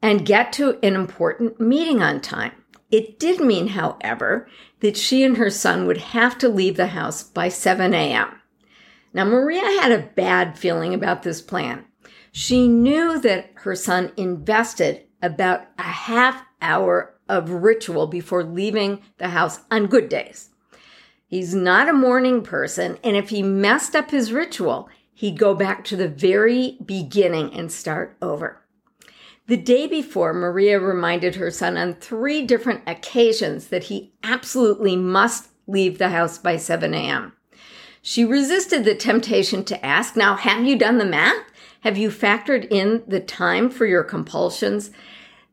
and 0.02 0.26
get 0.26 0.52
to 0.52 0.78
an 0.82 0.94
important 0.94 1.58
meeting 1.58 2.02
on 2.02 2.20
time. 2.20 2.52
It 2.90 3.18
did 3.18 3.40
mean, 3.40 3.68
however, 3.68 4.46
that 4.80 4.98
she 4.98 5.24
and 5.24 5.38
her 5.38 5.48
son 5.48 5.86
would 5.86 6.12
have 6.12 6.36
to 6.36 6.50
leave 6.50 6.76
the 6.76 6.88
house 6.88 7.22
by 7.22 7.48
7 7.48 7.94
a.m. 7.94 8.37
Now, 9.12 9.24
Maria 9.24 9.60
had 9.80 9.92
a 9.92 10.10
bad 10.14 10.58
feeling 10.58 10.94
about 10.94 11.22
this 11.22 11.40
plan. 11.40 11.84
She 12.32 12.68
knew 12.68 13.18
that 13.20 13.50
her 13.54 13.74
son 13.74 14.12
invested 14.16 15.04
about 15.22 15.66
a 15.78 15.82
half 15.82 16.44
hour 16.60 17.14
of 17.28 17.50
ritual 17.50 18.06
before 18.06 18.44
leaving 18.44 19.02
the 19.18 19.28
house 19.28 19.60
on 19.70 19.86
good 19.86 20.08
days. 20.08 20.50
He's 21.26 21.54
not 21.54 21.88
a 21.88 21.92
morning 21.92 22.42
person, 22.42 22.98
and 23.04 23.16
if 23.16 23.28
he 23.28 23.42
messed 23.42 23.94
up 23.94 24.10
his 24.10 24.32
ritual, 24.32 24.88
he'd 25.12 25.38
go 25.38 25.54
back 25.54 25.84
to 25.84 25.96
the 25.96 26.08
very 26.08 26.78
beginning 26.84 27.52
and 27.52 27.70
start 27.70 28.16
over. 28.22 28.62
The 29.46 29.56
day 29.56 29.86
before, 29.86 30.32
Maria 30.32 30.78
reminded 30.78 31.34
her 31.36 31.50
son 31.50 31.76
on 31.76 31.94
three 31.94 32.46
different 32.46 32.82
occasions 32.86 33.68
that 33.68 33.84
he 33.84 34.12
absolutely 34.22 34.94
must 34.94 35.48
leave 35.66 35.98
the 35.98 36.10
house 36.10 36.38
by 36.38 36.56
7 36.56 36.94
a.m. 36.94 37.32
She 38.10 38.24
resisted 38.24 38.84
the 38.84 38.94
temptation 38.94 39.64
to 39.64 39.84
ask, 39.84 40.16
Now, 40.16 40.34
have 40.36 40.64
you 40.64 40.78
done 40.78 40.96
the 40.96 41.04
math? 41.04 41.44
Have 41.82 41.98
you 41.98 42.08
factored 42.08 42.66
in 42.70 43.02
the 43.06 43.20
time 43.20 43.68
for 43.68 43.84
your 43.84 44.02
compulsions? 44.02 44.90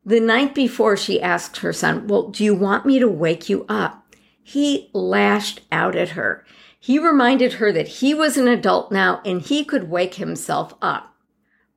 The 0.05 0.21
night 0.21 0.55
before, 0.55 0.95
she 0.95 1.21
asked 1.21 1.57
her 1.57 1.73
son, 1.73 2.07
Well, 2.07 2.29
do 2.29 2.45
you 2.45 2.55
want 2.55 2.85
me 2.85 2.97
to 2.99 3.09
wake 3.09 3.49
you 3.49 3.65
up? 3.67 4.15
He 4.41 4.89
lashed 4.93 5.63
out 5.69 5.97
at 5.97 6.11
her. 6.11 6.45
He 6.79 6.97
reminded 6.97 7.55
her 7.55 7.73
that 7.73 7.89
he 7.89 8.13
was 8.13 8.37
an 8.37 8.47
adult 8.47 8.89
now 8.89 9.21
and 9.25 9.41
he 9.41 9.65
could 9.65 9.89
wake 9.89 10.13
himself 10.13 10.75
up. 10.81 11.13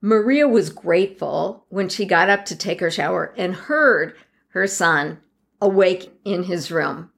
Maria 0.01 0.47
was 0.47 0.71
grateful 0.71 1.65
when 1.71 1.89
she 1.89 2.05
got 2.05 2.29
up 2.29 2.45
to 2.45 2.57
take 2.57 2.79
her 2.79 2.91
shower 2.93 3.35
and 3.37 3.53
heard 3.53 4.15
her 4.51 4.69
son 4.69 5.19
awake 5.61 6.13
in 6.25 6.45
his 6.45 6.71
room. 6.71 7.11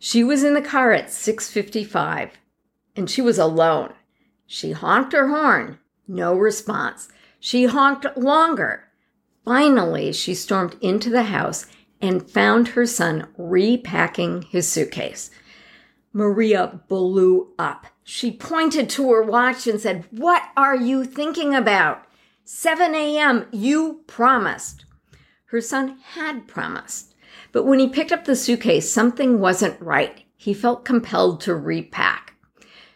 She 0.00 0.24
was 0.24 0.42
in 0.42 0.54
the 0.54 0.62
car 0.62 0.92
at 0.92 1.10
6:55 1.10 2.39
and 2.96 3.10
she 3.10 3.22
was 3.22 3.38
alone. 3.38 3.92
She 4.46 4.72
honked 4.72 5.12
her 5.12 5.28
horn, 5.28 5.78
no 6.08 6.34
response. 6.34 7.08
She 7.38 7.64
honked 7.64 8.06
longer. 8.16 8.88
Finally, 9.44 10.12
she 10.12 10.34
stormed 10.34 10.76
into 10.80 11.08
the 11.08 11.24
house 11.24 11.66
and 12.00 12.28
found 12.28 12.68
her 12.68 12.86
son 12.86 13.28
repacking 13.36 14.42
his 14.42 14.68
suitcase. 14.68 15.30
Maria 16.12 16.80
blew 16.88 17.52
up. 17.58 17.86
She 18.02 18.32
pointed 18.32 18.90
to 18.90 19.10
her 19.12 19.22
watch 19.22 19.66
and 19.66 19.80
said, 19.80 20.06
What 20.10 20.42
are 20.56 20.76
you 20.76 21.04
thinking 21.04 21.54
about? 21.54 22.04
7 22.44 22.94
a.m. 22.94 23.46
You 23.52 24.02
promised. 24.06 24.84
Her 25.46 25.60
son 25.60 25.98
had 26.14 26.48
promised. 26.48 27.14
But 27.52 27.64
when 27.64 27.78
he 27.78 27.88
picked 27.88 28.12
up 28.12 28.24
the 28.24 28.36
suitcase, 28.36 28.90
something 28.90 29.38
wasn't 29.40 29.80
right. 29.80 30.24
He 30.36 30.54
felt 30.54 30.84
compelled 30.84 31.40
to 31.42 31.54
repack. 31.54 32.29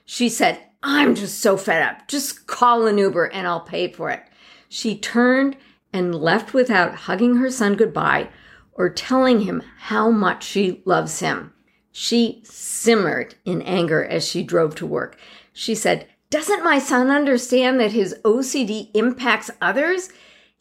She 0.04 0.28
said, 0.28 0.60
I'm 0.82 1.14
just 1.14 1.40
so 1.40 1.56
fed 1.56 1.82
up. 1.82 2.08
Just 2.08 2.46
call 2.46 2.86
an 2.86 2.98
Uber 2.98 3.26
and 3.26 3.46
I'll 3.46 3.60
pay 3.60 3.90
for 3.90 4.10
it. 4.10 4.22
She 4.68 4.98
turned 4.98 5.56
and 5.92 6.14
left 6.14 6.52
without 6.52 6.94
hugging 6.94 7.36
her 7.36 7.50
son 7.50 7.74
goodbye 7.74 8.28
or 8.72 8.90
telling 8.90 9.40
him 9.40 9.62
how 9.78 10.10
much 10.10 10.44
she 10.44 10.82
loves 10.84 11.20
him. 11.20 11.52
She 11.92 12.42
simmered 12.44 13.36
in 13.44 13.62
anger 13.62 14.04
as 14.04 14.26
she 14.26 14.42
drove 14.42 14.74
to 14.76 14.86
work. 14.86 15.16
She 15.52 15.74
said, 15.74 16.08
Doesn't 16.28 16.64
my 16.64 16.80
son 16.80 17.08
understand 17.08 17.78
that 17.78 17.92
his 17.92 18.16
OCD 18.24 18.90
impacts 18.94 19.50
others? 19.60 20.10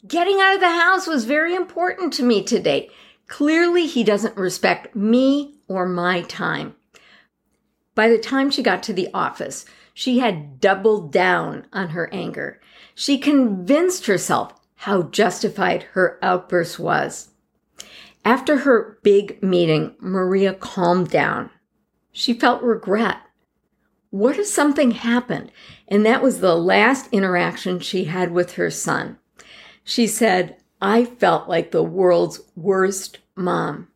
Getting 0.07 0.39
out 0.39 0.53
of 0.53 0.59
the 0.59 0.69
house 0.69 1.07
was 1.07 1.25
very 1.25 1.55
important 1.55 2.13
to 2.13 2.23
me 2.23 2.43
today. 2.43 2.89
Clearly, 3.27 3.88
he 3.88 4.03
doesn't 4.03 4.38
respect 4.38 4.95
me 4.95 5.55
or 5.67 5.88
my 5.88 6.21
time. 6.21 6.75
By 7.95 8.09
the 8.09 8.17
time 8.17 8.50
she 8.50 8.63
got 8.63 8.83
to 8.83 8.93
the 8.93 9.09
office, 9.13 9.65
she 9.93 10.19
had 10.19 10.59
doubled 10.59 11.12
down 11.12 11.67
on 11.71 11.89
her 11.89 12.09
anger. 12.12 12.59
She 12.95 13.17
convinced 13.17 14.07
herself 14.07 14.53
how 14.75 15.03
justified 15.03 15.83
her 15.93 16.17
outburst 16.21 16.79
was. 16.79 17.29
After 18.25 18.59
her 18.59 19.00
big 19.03 19.41
meeting, 19.43 19.95
Maria 20.00 20.53
calmed 20.53 21.09
down. 21.09 21.50
She 22.12 22.33
felt 22.33 22.63
regret. 22.63 23.17
What 24.09 24.38
if 24.38 24.47
something 24.47 24.91
happened? 24.91 25.51
And 25.88 26.05
that 26.05 26.21
was 26.21 26.39
the 26.39 26.55
last 26.55 27.09
interaction 27.12 27.79
she 27.79 28.05
had 28.05 28.31
with 28.31 28.53
her 28.53 28.69
son. 28.69 29.17
She 29.83 30.07
said, 30.07 30.57
I 30.81 31.05
felt 31.05 31.50
like 31.50 31.71
the 31.71 31.83
world's 31.83 32.41
worst 32.55 33.19
mom. 33.35 33.88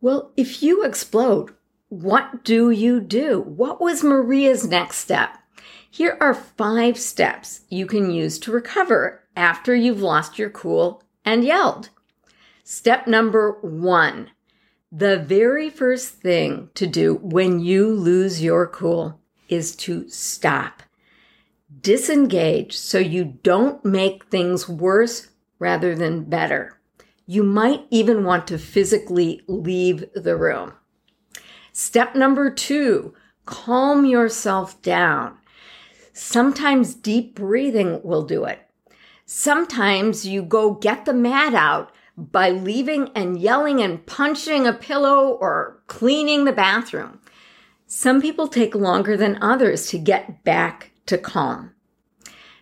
Well, 0.00 0.32
if 0.36 0.62
you 0.62 0.84
explode, 0.84 1.54
what 1.90 2.44
do 2.44 2.70
you 2.70 3.00
do? 3.00 3.40
What 3.40 3.80
was 3.80 4.04
Maria's 4.04 4.66
next 4.66 4.98
step? 4.98 5.36
Here 5.90 6.16
are 6.20 6.34
five 6.34 6.96
steps 6.96 7.62
you 7.68 7.84
can 7.84 8.12
use 8.12 8.38
to 8.40 8.52
recover 8.52 9.24
after 9.36 9.74
you've 9.74 10.00
lost 10.00 10.38
your 10.38 10.50
cool 10.50 11.02
and 11.24 11.44
yelled. 11.44 11.90
Step 12.62 13.08
number 13.08 13.58
one 13.60 14.30
the 14.92 15.18
very 15.18 15.70
first 15.70 16.14
thing 16.14 16.68
to 16.74 16.86
do 16.86 17.14
when 17.22 17.60
you 17.60 17.92
lose 17.92 18.42
your 18.42 18.66
cool 18.66 19.20
is 19.48 19.76
to 19.76 20.08
stop. 20.08 20.82
Disengage 21.80 22.76
so 22.76 22.98
you 22.98 23.38
don't 23.42 23.84
make 23.84 24.26
things 24.26 24.68
worse 24.68 25.28
rather 25.58 25.94
than 25.94 26.24
better. 26.24 26.80
You 27.26 27.44
might 27.44 27.86
even 27.90 28.24
want 28.24 28.48
to 28.48 28.58
physically 28.58 29.42
leave 29.46 30.04
the 30.14 30.36
room. 30.36 30.72
Step 31.80 32.14
number 32.14 32.50
two, 32.50 33.14
calm 33.46 34.04
yourself 34.04 34.82
down. 34.82 35.38
Sometimes 36.12 36.94
deep 36.94 37.34
breathing 37.34 38.02
will 38.04 38.22
do 38.22 38.44
it. 38.44 38.68
Sometimes 39.24 40.26
you 40.26 40.42
go 40.42 40.74
get 40.74 41.06
the 41.06 41.14
mat 41.14 41.54
out 41.54 41.90
by 42.18 42.50
leaving 42.50 43.08
and 43.14 43.40
yelling 43.40 43.80
and 43.80 44.04
punching 44.04 44.66
a 44.66 44.74
pillow 44.74 45.30
or 45.40 45.82
cleaning 45.86 46.44
the 46.44 46.52
bathroom. 46.52 47.18
Some 47.86 48.20
people 48.20 48.46
take 48.46 48.74
longer 48.74 49.16
than 49.16 49.42
others 49.42 49.86
to 49.86 49.98
get 49.98 50.44
back 50.44 50.90
to 51.06 51.16
calm. 51.16 51.74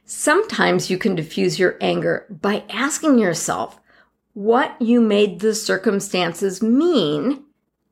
Sometimes 0.05 0.91
you 0.91 0.97
can 0.97 1.17
diffuse 1.17 1.59
your 1.59 1.77
anger 1.81 2.25
by 2.31 2.63
asking 2.71 3.19
yourself 3.19 3.81
what 4.35 4.81
you 4.81 5.01
made 5.01 5.41
the 5.41 5.57
circumstances 5.57 6.63
mean 6.63 7.43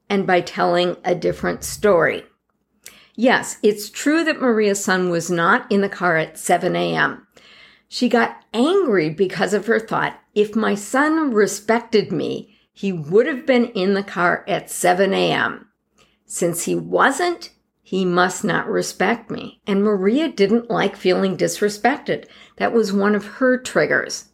and 0.09 0.27
by 0.27 0.41
telling 0.41 0.97
a 1.05 1.15
different 1.15 1.65
story. 1.65 2.25
Yes, 3.15 3.59
it's 3.63 3.89
true 3.89 4.25
that 4.25 4.41
Maria's 4.41 4.85
son 4.85 5.11
was 5.11 5.31
not 5.31 5.71
in 5.73 5.81
the 5.81 5.89
car 5.89 6.17
at 6.17 6.39
7 6.39 6.77
a.m. 6.77 7.27
She 7.89 8.09
got 8.09 8.45
angry 8.53 9.11
because 9.11 9.55
of 9.55 9.67
her 9.67 9.81
thought 9.81 10.21
if 10.35 10.55
my 10.55 10.75
son 10.75 11.33
respected 11.33 12.13
me, 12.13 12.55
he 12.73 12.93
would 12.93 13.27
have 13.27 13.47
been 13.47 13.67
in 13.69 13.95
the 13.95 14.03
car 14.03 14.45
at 14.47 14.71
7 14.71 15.15
a.m. 15.15 15.69
Since 16.27 16.65
he 16.65 16.75
wasn't, 16.75 17.53
he 17.83 18.05
must 18.05 18.45
not 18.45 18.69
respect 18.69 19.31
me. 19.31 19.63
And 19.67 19.83
Maria 19.83 20.29
didn't 20.29 20.71
like 20.71 20.95
feeling 20.95 21.39
disrespected. 21.39 22.27
That 22.59 22.75
was 22.75 22.93
one 22.93 23.15
of 23.15 23.25
her 23.39 23.57
triggers. 23.57 24.27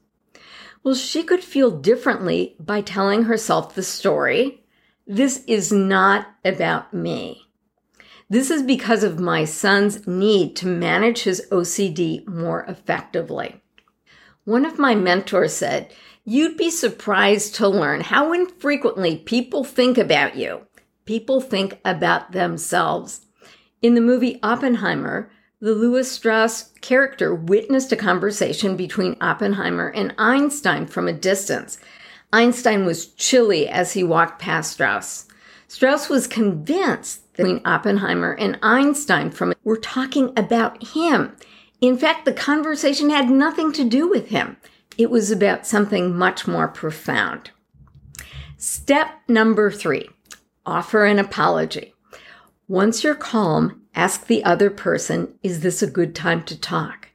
Well, 0.83 0.97
she 0.97 1.23
could 1.23 1.45
feel 1.45 1.71
differently 1.71 2.57
by 2.59 2.81
telling 2.81 3.25
herself 3.25 3.76
the 3.76 3.85
story. 3.85 4.62
This 5.06 5.44
is 5.47 5.73
not 5.73 6.28
about 6.44 6.94
me. 6.94 7.42
This 8.30 8.50
is 8.50 8.62
because 8.62 9.02
of 9.02 9.18
my 9.18 9.44
son's 9.44 10.06
need 10.06 10.56
to 10.56 10.66
manage 10.66 11.25
his 11.25 11.47
OCD 11.50 12.26
more 12.26 12.64
effectively. 12.64 13.61
One 14.44 14.64
of 14.64 14.78
my 14.78 14.94
mentors 14.94 15.52
said, 15.52 15.92
You'd 16.25 16.56
be 16.56 16.71
surprised 16.71 17.56
to 17.56 17.68
learn 17.68 18.00
how 18.00 18.32
infrequently 18.32 19.16
people 19.16 19.64
think 19.64 19.99
about 19.99 20.37
you. 20.37 20.66
People 21.04 21.40
think 21.40 21.80
about 21.85 22.30
themselves. 22.30 23.26
In 23.82 23.94
the 23.94 24.00
movie 24.00 24.38
Oppenheimer, 24.40 25.30
the 25.61 25.75
Lewis 25.75 26.11
Strauss 26.11 26.71
character 26.80 27.35
witnessed 27.35 27.92
a 27.92 27.97
conversation 27.97 28.76
between 28.76 29.16
Oppenheimer 29.21 29.88
and 29.88 30.14
Einstein 30.16 30.87
from 30.87 31.06
a 31.06 31.12
distance. 31.12 31.78
Einstein 32.32 32.84
was 32.84 33.06
chilly 33.06 33.68
as 33.68 33.92
he 33.92 34.02
walked 34.02 34.40
past 34.40 34.72
Strauss. 34.72 35.26
Strauss 35.68 36.08
was 36.08 36.26
convinced 36.26 37.34
that 37.34 37.62
Oppenheimer 37.64 38.32
and 38.32 38.58
Einstein 38.62 39.30
from 39.30 39.54
were 39.64 39.76
talking 39.76 40.32
about 40.36 40.82
him. 40.88 41.36
In 41.80 41.96
fact, 41.96 42.24
the 42.24 42.32
conversation 42.32 43.10
had 43.10 43.30
nothing 43.30 43.72
to 43.72 43.84
do 43.84 44.08
with 44.08 44.28
him. 44.28 44.56
It 44.98 45.10
was 45.10 45.30
about 45.30 45.66
something 45.66 46.16
much 46.16 46.46
more 46.46 46.68
profound. 46.68 47.50
Step 48.56 49.08
number 49.28 49.70
three 49.70 50.08
offer 50.64 51.04
an 51.04 51.18
apology. 51.18 51.92
Once 52.68 53.02
you're 53.02 53.16
calm, 53.16 53.82
ask 53.94 54.26
the 54.26 54.44
other 54.44 54.70
person, 54.70 55.34
is 55.42 55.60
this 55.60 55.82
a 55.82 55.90
good 55.90 56.14
time 56.14 56.44
to 56.44 56.58
talk? 56.58 57.08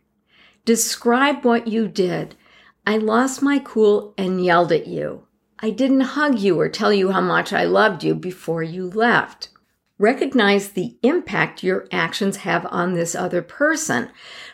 Describe 0.66 1.46
what 1.46 1.68
you 1.68 1.88
did. 1.88 2.36
I 2.88 2.96
lost 2.96 3.42
my 3.42 3.60
cool 3.60 4.14
and 4.18 4.42
yelled 4.42 4.72
at 4.72 4.88
you. 4.88 5.28
I 5.60 5.72
didn't 5.72 6.16
hug 6.16 6.40
you 6.40 6.58
or 6.58 6.70
tell 6.70 6.94
you 6.94 7.12
how 7.12 7.20
much 7.20 7.52
I 7.52 7.66
loved 7.66 8.02
you 8.02 8.16
before 8.16 8.64
you 8.64 8.90
left. 8.90 9.50
Recognize 9.98 10.70
the 10.70 10.98
impact 11.04 11.64
your 11.64 11.90
actions 11.92 12.38
have 12.38 12.66
on 12.72 12.94
this 12.94 13.14
other 13.14 13.42
person. 13.42 14.10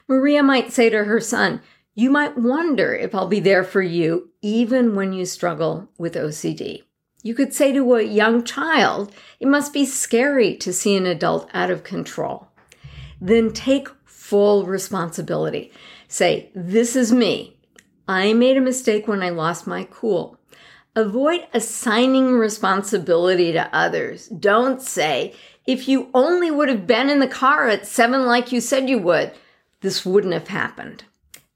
Maria 0.07 0.41
might 0.41 0.73
say 0.73 0.89
to 0.89 1.03
her 1.03 1.19
son, 1.19 1.61
You 1.93 2.09
might 2.09 2.35
wonder 2.35 2.95
if 2.95 3.13
I'll 3.13 3.27
be 3.27 3.39
there 3.39 3.63
for 3.63 3.83
you 3.83 4.31
even 4.41 4.95
when 4.95 5.13
you 5.13 5.27
struggle 5.27 5.87
with 5.99 6.15
OCD. 6.15 6.81
You 7.21 7.35
could 7.35 7.53
say 7.53 7.71
to 7.71 7.93
a 7.93 8.01
young 8.01 8.43
child, 8.43 9.13
It 9.39 9.47
must 9.47 9.73
be 9.73 9.85
scary 9.85 10.55
to 10.55 10.73
see 10.73 10.95
an 10.95 11.05
adult 11.05 11.51
out 11.53 11.69
of 11.69 11.83
control. 11.83 12.47
Then 13.21 13.53
take 13.53 13.89
full 14.05 14.65
responsibility. 14.65 15.71
Say, 16.07 16.49
This 16.55 16.95
is 16.95 17.13
me. 17.13 17.57
I 18.07 18.33
made 18.33 18.57
a 18.57 18.61
mistake 18.61 19.07
when 19.07 19.23
I 19.23 19.29
lost 19.29 19.65
my 19.65 19.87
cool. 19.89 20.37
Avoid 20.95 21.47
assigning 21.53 22.33
responsibility 22.33 23.53
to 23.53 23.73
others. 23.73 24.27
Don't 24.27 24.81
say, 24.81 25.33
if 25.65 25.87
you 25.87 26.09
only 26.13 26.51
would 26.51 26.67
have 26.67 26.85
been 26.85 27.09
in 27.09 27.19
the 27.19 27.27
car 27.27 27.67
at 27.67 27.87
seven 27.87 28.25
like 28.25 28.51
you 28.51 28.59
said 28.59 28.89
you 28.89 28.99
would, 28.99 29.31
this 29.81 30.05
wouldn't 30.05 30.33
have 30.33 30.49
happened. 30.49 31.05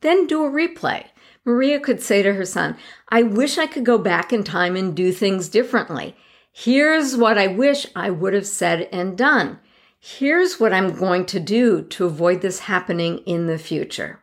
Then 0.01 0.25
do 0.25 0.45
a 0.45 0.49
replay. 0.49 1.05
Maria 1.43 1.79
could 1.79 2.01
say 2.01 2.23
to 2.23 2.33
her 2.33 2.45
son, 2.45 2.77
I 3.09 3.23
wish 3.23 3.57
I 3.57 3.67
could 3.67 3.85
go 3.85 3.97
back 3.97 4.31
in 4.31 4.43
time 4.43 4.75
and 4.75 4.95
do 4.95 5.11
things 5.11 5.49
differently. 5.49 6.15
Here's 6.51 7.15
what 7.15 7.37
I 7.37 7.47
wish 7.47 7.85
I 7.95 8.09
would 8.09 8.33
have 8.33 8.47
said 8.47 8.89
and 8.91 9.17
done. 9.17 9.59
Here's 9.99 10.59
what 10.59 10.73
I'm 10.73 10.97
going 10.97 11.25
to 11.27 11.39
do 11.39 11.83
to 11.83 12.05
avoid 12.05 12.41
this 12.41 12.59
happening 12.59 13.19
in 13.19 13.47
the 13.47 13.57
future. 13.57 14.19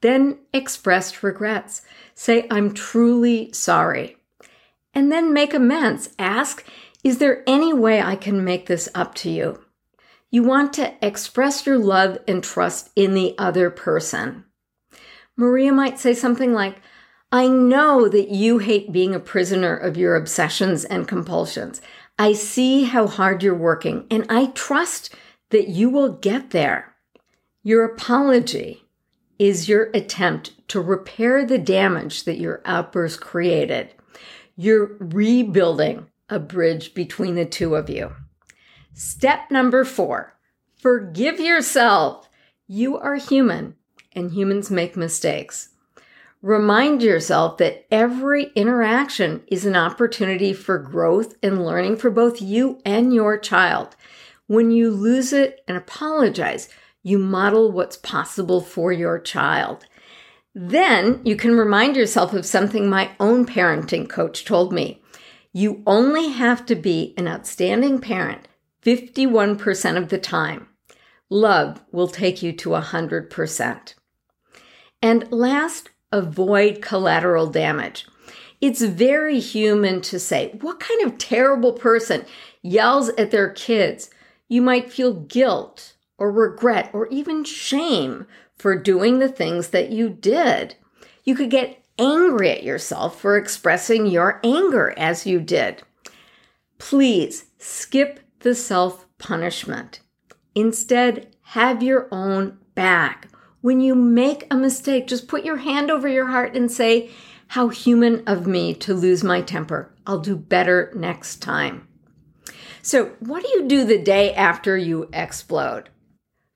Then 0.00 0.38
express 0.52 1.22
regrets. 1.22 1.82
Say, 2.14 2.46
I'm 2.50 2.72
truly 2.72 3.52
sorry 3.52 4.16
and 4.94 5.10
then 5.10 5.32
make 5.32 5.54
amends. 5.54 6.10
Ask, 6.18 6.64
is 7.04 7.18
there 7.18 7.42
any 7.46 7.72
way 7.72 8.00
I 8.00 8.16
can 8.16 8.44
make 8.44 8.66
this 8.66 8.88
up 8.94 9.14
to 9.16 9.30
you? 9.30 9.64
You 10.30 10.42
want 10.42 10.72
to 10.74 10.94
express 11.04 11.66
your 11.66 11.78
love 11.78 12.18
and 12.28 12.42
trust 12.42 12.90
in 12.94 13.14
the 13.14 13.34
other 13.38 13.70
person. 13.70 14.44
Maria 15.36 15.72
might 15.72 15.98
say 15.98 16.14
something 16.14 16.52
like, 16.52 16.80
I 17.32 17.46
know 17.46 18.08
that 18.08 18.30
you 18.30 18.58
hate 18.58 18.92
being 18.92 19.14
a 19.14 19.20
prisoner 19.20 19.76
of 19.76 19.96
your 19.96 20.16
obsessions 20.16 20.84
and 20.84 21.06
compulsions. 21.06 21.80
I 22.18 22.32
see 22.32 22.84
how 22.84 23.06
hard 23.06 23.42
you're 23.42 23.54
working, 23.54 24.06
and 24.10 24.26
I 24.28 24.46
trust 24.46 25.14
that 25.50 25.68
you 25.68 25.88
will 25.88 26.12
get 26.12 26.50
there. 26.50 26.94
Your 27.62 27.84
apology 27.84 28.84
is 29.40 29.70
your 29.70 29.88
attempt 29.94 30.52
to 30.68 30.78
repair 30.78 31.46
the 31.46 31.56
damage 31.56 32.24
that 32.24 32.38
your 32.38 32.60
outburst 32.66 33.22
created. 33.22 33.90
You're 34.54 34.94
rebuilding 34.98 36.08
a 36.28 36.38
bridge 36.38 36.92
between 36.92 37.36
the 37.36 37.46
two 37.46 37.74
of 37.74 37.88
you. 37.88 38.12
Step 38.92 39.50
number 39.50 39.84
four 39.84 40.34
forgive 40.76 41.40
yourself. 41.40 42.28
You 42.66 42.98
are 42.98 43.16
human 43.16 43.76
and 44.12 44.30
humans 44.30 44.70
make 44.70 44.94
mistakes. 44.94 45.70
Remind 46.42 47.02
yourself 47.02 47.56
that 47.58 47.86
every 47.90 48.50
interaction 48.54 49.42
is 49.46 49.64
an 49.64 49.76
opportunity 49.76 50.52
for 50.52 50.78
growth 50.78 51.34
and 51.42 51.64
learning 51.64 51.96
for 51.96 52.10
both 52.10 52.42
you 52.42 52.80
and 52.84 53.14
your 53.14 53.38
child. 53.38 53.96
When 54.46 54.70
you 54.70 54.90
lose 54.90 55.32
it 55.32 55.62
and 55.66 55.78
apologize, 55.78 56.68
you 57.02 57.18
model 57.18 57.70
what's 57.70 57.96
possible 57.96 58.60
for 58.60 58.92
your 58.92 59.18
child. 59.18 59.86
Then 60.54 61.20
you 61.24 61.36
can 61.36 61.56
remind 61.56 61.96
yourself 61.96 62.34
of 62.34 62.44
something 62.44 62.88
my 62.88 63.10
own 63.20 63.46
parenting 63.46 64.08
coach 64.08 64.44
told 64.44 64.72
me. 64.72 65.00
You 65.52 65.82
only 65.86 66.28
have 66.28 66.66
to 66.66 66.74
be 66.74 67.14
an 67.16 67.26
outstanding 67.28 68.00
parent 68.00 68.46
51% 68.84 69.96
of 69.96 70.08
the 70.08 70.18
time. 70.18 70.68
Love 71.28 71.82
will 71.92 72.08
take 72.08 72.42
you 72.42 72.52
to 72.52 72.70
100%. 72.70 73.94
And 75.02 75.30
last, 75.32 75.90
avoid 76.12 76.82
collateral 76.82 77.46
damage. 77.46 78.06
It's 78.60 78.82
very 78.82 79.40
human 79.40 80.02
to 80.02 80.18
say, 80.18 80.58
What 80.60 80.80
kind 80.80 81.02
of 81.02 81.18
terrible 81.18 81.72
person 81.72 82.26
yells 82.62 83.08
at 83.10 83.30
their 83.30 83.50
kids? 83.50 84.10
You 84.48 84.60
might 84.60 84.92
feel 84.92 85.14
guilt 85.14 85.94
or 86.20 86.30
regret 86.30 86.90
or 86.92 87.08
even 87.08 87.42
shame 87.42 88.26
for 88.56 88.76
doing 88.76 89.18
the 89.18 89.28
things 89.28 89.68
that 89.70 89.90
you 89.90 90.08
did. 90.08 90.76
You 91.24 91.34
could 91.34 91.50
get 91.50 91.82
angry 91.98 92.50
at 92.50 92.62
yourself 92.62 93.20
for 93.20 93.36
expressing 93.36 94.06
your 94.06 94.40
anger 94.44 94.94
as 94.96 95.26
you 95.26 95.40
did. 95.40 95.82
Please 96.78 97.46
skip 97.58 98.20
the 98.40 98.54
self 98.54 99.06
punishment. 99.18 100.00
Instead, 100.54 101.34
have 101.42 101.82
your 101.82 102.08
own 102.12 102.58
back. 102.74 103.28
When 103.60 103.80
you 103.80 103.94
make 103.94 104.46
a 104.50 104.56
mistake, 104.56 105.06
just 105.06 105.28
put 105.28 105.44
your 105.44 105.58
hand 105.58 105.90
over 105.90 106.08
your 106.08 106.28
heart 106.28 106.54
and 106.54 106.70
say, 106.70 107.10
How 107.48 107.68
human 107.68 108.22
of 108.26 108.46
me 108.46 108.74
to 108.74 108.94
lose 108.94 109.22
my 109.24 109.42
temper. 109.42 109.92
I'll 110.06 110.20
do 110.20 110.36
better 110.36 110.92
next 110.94 111.42
time. 111.42 111.86
So, 112.82 113.12
what 113.20 113.42
do 113.42 113.48
you 113.50 113.68
do 113.68 113.84
the 113.84 113.98
day 113.98 114.32
after 114.34 114.76
you 114.76 115.08
explode? 115.12 115.90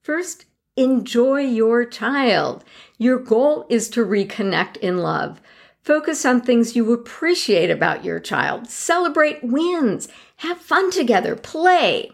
First, 0.05 0.45
Enjoy 0.77 1.40
your 1.40 1.85
child. 1.85 2.64
Your 2.99 3.19
goal 3.19 3.64
is 3.69 3.88
to 3.90 4.05
reconnect 4.05 4.77
in 4.79 4.99
love. 4.99 5.40
Focus 5.83 6.25
on 6.25 6.40
things 6.40 6.75
you 6.75 6.93
appreciate 6.93 7.71
about 7.71 8.05
your 8.05 8.19
child. 8.19 8.69
Celebrate 8.69 9.45
wins. 9.45 10.09
Have 10.38 10.59
fun 10.59 10.90
together. 10.90 11.37
Play. 11.37 12.11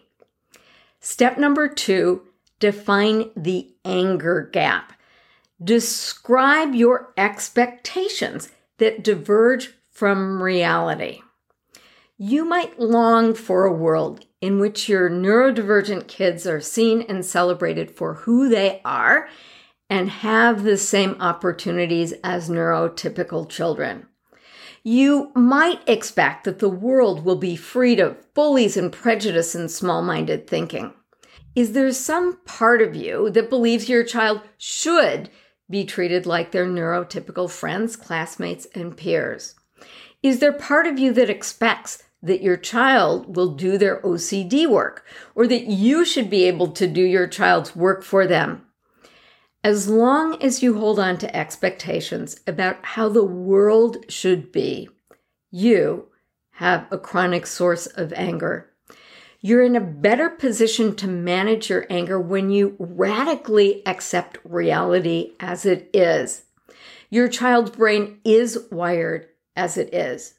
Step 1.01 1.39
number 1.39 1.69
two 1.69 2.23
define 2.59 3.31
the 3.35 3.73
anger 3.87 4.51
gap. 4.53 4.93
Describe 5.63 6.75
your 6.75 7.15
expectations 7.17 8.51
that 8.77 9.03
diverge 9.03 9.71
from 9.91 10.43
reality. 10.43 11.23
You 12.23 12.45
might 12.45 12.79
long 12.79 13.33
for 13.33 13.65
a 13.65 13.73
world 13.73 14.27
in 14.43 14.59
which 14.59 14.91
your 14.91 15.09
neurodivergent 15.09 16.07
kids 16.07 16.47
are 16.47 16.61
seen 16.61 17.01
and 17.09 17.25
celebrated 17.25 17.91
for 17.91 18.13
who 18.13 18.51
they 18.51 18.83
are 18.85 19.27
and 19.89 20.11
have 20.11 20.63
the 20.63 20.77
same 20.77 21.17
opportunities 21.19 22.13
as 22.23 22.51
neurotypical 22.51 23.49
children. 23.49 24.07
You 24.83 25.33
might 25.35 25.81
expect 25.89 26.45
that 26.45 26.59
the 26.59 26.69
world 26.69 27.25
will 27.25 27.37
be 27.37 27.57
freed 27.57 27.99
of 27.99 28.35
bullies 28.35 28.77
and 28.77 28.93
prejudice 28.93 29.55
and 29.55 29.71
small 29.71 30.03
minded 30.03 30.47
thinking. 30.47 30.93
Is 31.57 31.73
there 31.73 31.91
some 31.91 32.37
part 32.45 32.83
of 32.83 32.95
you 32.95 33.31
that 33.31 33.49
believes 33.49 33.89
your 33.89 34.05
child 34.05 34.43
should 34.59 35.31
be 35.71 35.87
treated 35.87 36.27
like 36.27 36.51
their 36.53 36.67
neurotypical 36.67 37.49
friends, 37.49 37.97
classmates, 37.97 38.67
and 38.75 38.95
peers? 38.95 39.55
Is 40.23 40.41
there 40.41 40.53
part 40.53 40.87
of 40.87 40.99
you 40.99 41.15
that 41.15 41.31
expects 41.31 42.03
that 42.23 42.43
your 42.43 42.57
child 42.57 43.37
will 43.37 43.55
do 43.55 43.79
their 43.79 44.01
OCD 44.03 44.69
work 44.69 45.05
or 45.35 45.47
that 45.47 45.65
you 45.65 46.05
should 46.05 46.29
be 46.29 46.45
able 46.45 46.69
to 46.73 46.87
do 46.87 47.03
your 47.03 47.27
child's 47.27 47.75
work 47.75 48.03
for 48.03 48.27
them. 48.27 48.67
As 49.63 49.89
long 49.89 50.43
as 50.43 50.63
you 50.63 50.79
hold 50.79 50.99
on 50.99 51.19
to 51.19 51.37
expectations 51.37 52.41
about 52.47 52.83
how 52.83 53.09
the 53.09 53.25
world 53.25 53.99
should 54.09 54.53
be, 54.53 54.89
you 55.51 56.09
have 56.53 56.87
a 56.91 56.99
chronic 56.99 57.47
source 57.47 57.87
of 57.87 58.13
anger. 58.15 58.71
You're 59.41 59.65
in 59.65 59.77
a 59.77 59.81
better 59.81 60.29
position 60.29 60.95
to 60.97 61.07
manage 61.07 61.71
your 61.71 61.87
anger 61.89 62.21
when 62.21 62.51
you 62.51 62.77
radically 62.79 63.83
accept 63.87 64.39
reality 64.45 65.33
as 65.41 65.65
it 65.65 65.89
is. 65.95 66.45
Your 67.09 67.29
child's 67.29 67.71
brain 67.71 68.21
is 68.25 68.67
wired 68.71 69.29
as 69.57 69.79
it 69.79 69.95
is. 69.95 70.35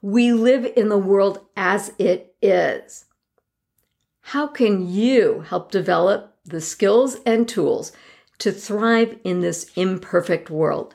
We 0.00 0.32
live 0.32 0.64
in 0.76 0.88
the 0.88 0.98
world 0.98 1.40
as 1.56 1.92
it 1.98 2.36
is. 2.40 3.06
How 4.20 4.46
can 4.46 4.88
you 4.88 5.40
help 5.40 5.70
develop 5.72 6.36
the 6.44 6.60
skills 6.60 7.16
and 7.26 7.48
tools 7.48 7.92
to 8.38 8.52
thrive 8.52 9.18
in 9.24 9.40
this 9.40 9.70
imperfect 9.74 10.50
world? 10.50 10.94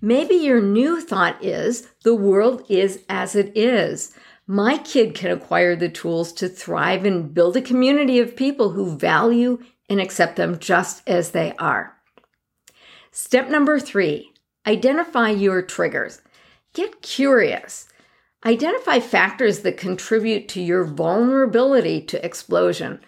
Maybe 0.00 0.34
your 0.34 0.60
new 0.60 1.00
thought 1.00 1.42
is 1.42 1.88
the 2.04 2.14
world 2.14 2.64
is 2.68 3.02
as 3.08 3.34
it 3.34 3.56
is. 3.56 4.14
My 4.46 4.78
kid 4.78 5.14
can 5.14 5.30
acquire 5.30 5.74
the 5.74 5.88
tools 5.88 6.32
to 6.34 6.48
thrive 6.48 7.04
and 7.04 7.32
build 7.32 7.56
a 7.56 7.62
community 7.62 8.18
of 8.18 8.36
people 8.36 8.70
who 8.70 8.96
value 8.96 9.64
and 9.88 10.00
accept 10.00 10.36
them 10.36 10.58
just 10.58 11.02
as 11.08 11.30
they 11.30 11.54
are. 11.58 11.96
Step 13.10 13.48
number 13.48 13.80
three 13.80 14.30
identify 14.66 15.30
your 15.30 15.62
triggers. 15.62 16.20
Get 16.72 17.02
curious. 17.02 17.88
Identify 18.46 19.00
factors 19.00 19.60
that 19.60 19.78
contribute 19.78 20.48
to 20.48 20.60
your 20.60 20.84
vulnerability 20.84 22.02
to 22.02 22.24
explosion. 22.24 23.00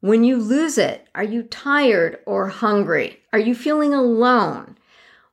When 0.00 0.22
you 0.22 0.36
lose 0.36 0.78
it, 0.78 1.08
are 1.14 1.24
you 1.24 1.42
tired 1.42 2.18
or 2.26 2.48
hungry? 2.48 3.20
Are 3.32 3.38
you 3.38 3.56
feeling 3.56 3.92
alone? 3.92 4.76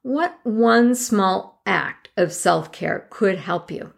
What 0.02 0.39
one 0.43 0.95
small 0.95 1.62
act 1.65 2.10
of 2.17 2.34
self 2.34 2.71
care 2.71 3.08
could 3.12 3.38
help 3.38 3.69
you? 3.69 3.93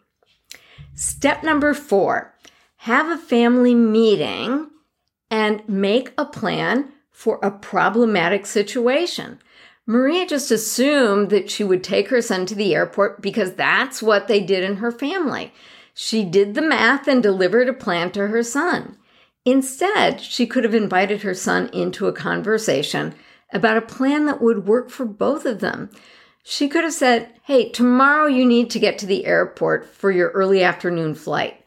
Step 0.96 1.44
number 1.44 1.74
four 1.74 2.34
have 2.78 3.08
a 3.08 3.18
family 3.18 3.74
meeting 3.74 4.70
and 5.32 5.68
make 5.70 6.12
a 6.18 6.26
plan 6.26 6.92
for 7.10 7.40
a 7.42 7.50
problematic 7.50 8.46
situation. 8.46 9.40
Maria 9.86 10.26
just 10.26 10.50
assumed 10.50 11.30
that 11.30 11.50
she 11.50 11.64
would 11.64 11.84
take 11.84 12.10
her 12.10 12.22
son 12.22 12.46
to 12.46 12.56
the 12.56 12.74
airport 12.74 13.22
because 13.22 13.54
that's 13.54 14.02
what 14.02 14.28
they 14.28 14.40
did 14.40 14.64
in 14.64 14.78
her 14.78 14.92
family. 14.92 15.52
She 15.94 16.24
did 16.24 16.54
the 16.54 16.62
math 16.62 17.08
and 17.08 17.22
delivered 17.22 17.68
a 17.68 17.74
plan 17.74 18.12
to 18.12 18.28
her 18.28 18.44
son. 18.44 18.98
Instead, 19.46 20.22
she 20.22 20.48
could 20.48 20.64
have 20.64 20.74
invited 20.74 21.22
her 21.22 21.34
son 21.34 21.70
into 21.74 22.08
a 22.08 22.14
conversation 22.14 23.14
about 23.52 23.78
a 23.78 23.82
plan 23.82 24.26
that 24.26 24.42
would 24.42 24.66
work 24.66 24.90
for 24.90 25.06
both 25.06 25.46
of 25.46 25.60
them. 25.60 25.90
She 26.44 26.70
could 26.70 26.84
have 26.84 26.94
said, 26.94 27.30
Hey, 27.44 27.70
tomorrow 27.70 28.26
you 28.26 28.46
need 28.46 28.70
to 28.72 28.80
get 28.80 28.98
to 29.00 29.06
the 29.06 29.26
airport 29.26 29.86
for 29.86 30.12
your 30.12 30.30
early 30.30 30.64
afternoon 30.64 31.14
flight. 31.14 31.64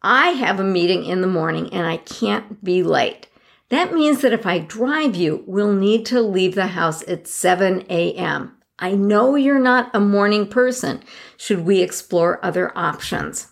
I 0.00 0.28
have 0.30 0.58
a 0.58 0.64
meeting 0.64 1.04
in 1.04 1.20
the 1.20 1.26
morning 1.26 1.72
and 1.72 1.86
I 1.86 1.98
can't 1.98 2.62
be 2.64 2.82
late. 2.82 3.26
That 3.72 3.94
means 3.94 4.20
that 4.20 4.34
if 4.34 4.44
I 4.44 4.58
drive 4.58 5.16
you, 5.16 5.44
we'll 5.46 5.72
need 5.72 6.04
to 6.06 6.20
leave 6.20 6.54
the 6.54 6.66
house 6.66 7.02
at 7.08 7.26
7 7.26 7.86
a.m. 7.88 8.58
I 8.78 8.92
know 8.92 9.34
you're 9.34 9.58
not 9.58 9.90
a 9.94 9.98
morning 9.98 10.46
person. 10.46 11.02
Should 11.38 11.64
we 11.64 11.80
explore 11.80 12.44
other 12.44 12.76
options? 12.76 13.46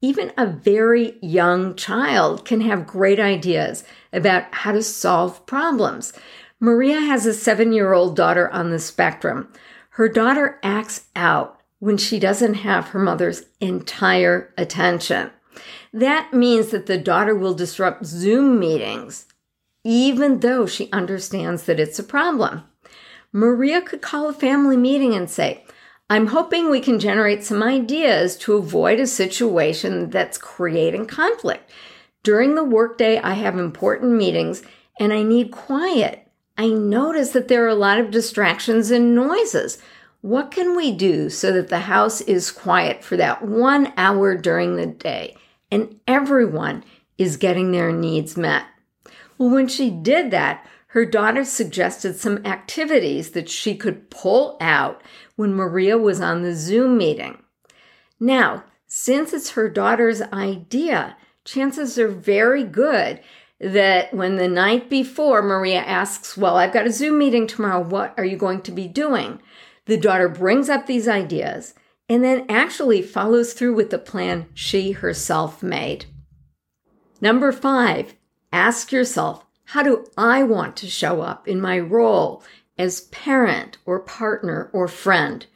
Even 0.00 0.32
a 0.38 0.46
very 0.46 1.18
young 1.20 1.76
child 1.76 2.46
can 2.46 2.62
have 2.62 2.86
great 2.86 3.20
ideas 3.20 3.84
about 4.10 4.44
how 4.54 4.72
to 4.72 4.82
solve 4.82 5.44
problems. 5.44 6.14
Maria 6.58 7.00
has 7.00 7.26
a 7.26 7.34
seven 7.34 7.74
year 7.74 7.92
old 7.92 8.16
daughter 8.16 8.48
on 8.48 8.70
the 8.70 8.78
spectrum. 8.78 9.52
Her 9.90 10.08
daughter 10.08 10.58
acts 10.62 11.08
out 11.14 11.60
when 11.78 11.98
she 11.98 12.18
doesn't 12.18 12.54
have 12.54 12.88
her 12.88 12.98
mother's 12.98 13.42
entire 13.60 14.54
attention. 14.56 15.30
That 15.92 16.32
means 16.32 16.68
that 16.68 16.86
the 16.86 16.98
daughter 16.98 17.34
will 17.34 17.54
disrupt 17.54 18.04
Zoom 18.04 18.58
meetings, 18.58 19.26
even 19.84 20.40
though 20.40 20.66
she 20.66 20.90
understands 20.92 21.64
that 21.64 21.80
it's 21.80 21.98
a 21.98 22.04
problem. 22.04 22.64
Maria 23.32 23.80
could 23.80 24.02
call 24.02 24.28
a 24.28 24.32
family 24.32 24.76
meeting 24.76 25.14
and 25.14 25.30
say, 25.30 25.64
I'm 26.08 26.28
hoping 26.28 26.68
we 26.68 26.80
can 26.80 26.98
generate 26.98 27.44
some 27.44 27.62
ideas 27.62 28.36
to 28.38 28.54
avoid 28.54 28.98
a 28.98 29.06
situation 29.06 30.10
that's 30.10 30.36
creating 30.36 31.06
conflict. 31.06 31.70
During 32.24 32.56
the 32.56 32.64
workday, 32.64 33.18
I 33.18 33.34
have 33.34 33.56
important 33.56 34.12
meetings 34.12 34.64
and 34.98 35.12
I 35.12 35.22
need 35.22 35.52
quiet. 35.52 36.26
I 36.58 36.68
notice 36.68 37.30
that 37.30 37.46
there 37.46 37.64
are 37.64 37.68
a 37.68 37.74
lot 37.76 38.00
of 38.00 38.10
distractions 38.10 38.90
and 38.90 39.14
noises. 39.14 39.78
What 40.20 40.50
can 40.50 40.76
we 40.76 40.92
do 40.92 41.30
so 41.30 41.52
that 41.52 41.68
the 41.68 41.78
house 41.78 42.20
is 42.22 42.50
quiet 42.50 43.02
for 43.02 43.16
that 43.16 43.42
one 43.42 43.92
hour 43.96 44.36
during 44.36 44.76
the 44.76 44.86
day? 44.86 45.36
And 45.70 46.00
everyone 46.06 46.84
is 47.18 47.36
getting 47.36 47.70
their 47.70 47.92
needs 47.92 48.36
met. 48.36 48.64
Well, 49.38 49.50
when 49.50 49.68
she 49.68 49.90
did 49.90 50.30
that, 50.30 50.66
her 50.88 51.04
daughter 51.04 51.44
suggested 51.44 52.16
some 52.16 52.44
activities 52.44 53.30
that 53.30 53.48
she 53.48 53.76
could 53.76 54.10
pull 54.10 54.56
out 54.60 55.02
when 55.36 55.54
Maria 55.54 55.96
was 55.96 56.20
on 56.20 56.42
the 56.42 56.54
Zoom 56.54 56.98
meeting. 56.98 57.42
Now, 58.18 58.64
since 58.86 59.32
it's 59.32 59.50
her 59.50 59.68
daughter's 59.68 60.20
idea, 60.20 61.16
chances 61.44 61.98
are 61.98 62.08
very 62.08 62.64
good 62.64 63.20
that 63.60 64.12
when 64.12 64.36
the 64.36 64.48
night 64.48 64.90
before 64.90 65.42
Maria 65.42 65.80
asks, 65.80 66.36
Well, 66.36 66.56
I've 66.56 66.72
got 66.72 66.86
a 66.86 66.92
Zoom 66.92 67.18
meeting 67.18 67.46
tomorrow, 67.46 67.80
what 67.80 68.14
are 68.18 68.24
you 68.24 68.36
going 68.36 68.62
to 68.62 68.72
be 68.72 68.88
doing? 68.88 69.40
The 69.86 69.96
daughter 69.96 70.28
brings 70.28 70.68
up 70.68 70.86
these 70.86 71.06
ideas 71.06 71.74
and 72.10 72.24
then 72.24 72.44
actually 72.48 73.00
follows 73.00 73.52
through 73.52 73.72
with 73.72 73.90
the 73.90 73.98
plan 73.98 74.48
she 74.52 74.90
herself 74.90 75.62
made. 75.62 76.06
Number 77.20 77.52
five, 77.52 78.14
ask 78.52 78.90
yourself, 78.90 79.46
how 79.66 79.84
do 79.84 80.04
I 80.18 80.42
want 80.42 80.76
to 80.78 80.88
show 80.88 81.20
up 81.20 81.46
in 81.46 81.60
my 81.60 81.78
role 81.78 82.42
as 82.76 83.02
parent 83.02 83.78
or 83.86 84.00
partner 84.00 84.70
or 84.72 84.88
friend? 84.88 85.46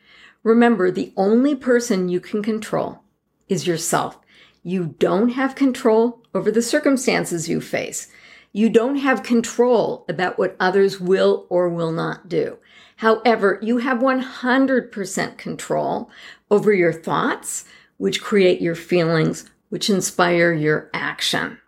Remember, 0.44 0.92
the 0.92 1.12
only 1.16 1.56
person 1.56 2.08
you 2.08 2.20
can 2.20 2.40
control 2.40 3.02
is 3.48 3.66
yourself. 3.66 4.20
You 4.62 4.94
don't 5.00 5.30
have 5.30 5.56
control 5.56 6.22
over 6.32 6.52
the 6.52 6.62
circumstances 6.62 7.48
you 7.48 7.60
face. 7.60 8.06
You 8.52 8.70
don't 8.70 8.98
have 8.98 9.24
control 9.24 10.04
about 10.08 10.38
what 10.38 10.54
others 10.60 11.00
will 11.00 11.46
or 11.48 11.68
will 11.68 11.90
not 11.90 12.28
do. 12.28 12.58
However, 12.96 13.58
you 13.60 13.78
have 13.78 13.98
100% 13.98 15.36
control 15.36 16.10
over 16.54 16.72
your 16.72 16.92
thoughts, 16.92 17.64
which 17.96 18.22
create 18.22 18.60
your 18.60 18.76
feelings, 18.76 19.50
which 19.70 19.90
inspire 19.90 20.52
your 20.52 20.88
action. 20.94 21.58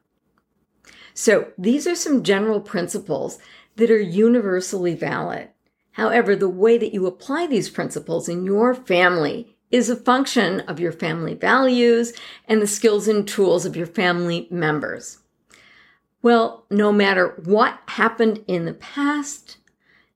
So 1.12 1.50
these 1.58 1.88
are 1.88 1.96
some 1.96 2.22
general 2.22 2.60
principles 2.60 3.40
that 3.74 3.90
are 3.90 4.00
universally 4.00 4.94
valid. 4.94 5.48
However, 5.92 6.36
the 6.36 6.48
way 6.48 6.78
that 6.78 6.94
you 6.94 7.06
apply 7.06 7.48
these 7.48 7.68
principles 7.68 8.28
in 8.28 8.44
your 8.44 8.74
family 8.74 9.56
is 9.72 9.90
a 9.90 9.96
function 9.96 10.60
of 10.60 10.78
your 10.78 10.92
family 10.92 11.34
values 11.34 12.12
and 12.46 12.62
the 12.62 12.66
skills 12.68 13.08
and 13.08 13.26
tools 13.26 13.66
of 13.66 13.74
your 13.74 13.88
family 13.88 14.46
members. 14.52 15.18
Well, 16.22 16.64
no 16.70 16.92
matter 16.92 17.42
what 17.44 17.80
happened 17.88 18.44
in 18.46 18.66
the 18.66 18.74
past, 18.74 19.56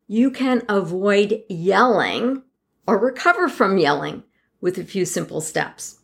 you 0.07 0.31
can 0.31 0.63
avoid 0.69 1.43
yelling 1.49 2.45
or 2.87 2.99
recover 2.99 3.49
from 3.49 3.79
yelling 3.79 4.23
with 4.61 4.79
a 4.79 4.85
few 4.85 5.05
simple 5.05 5.41
steps. 5.41 6.01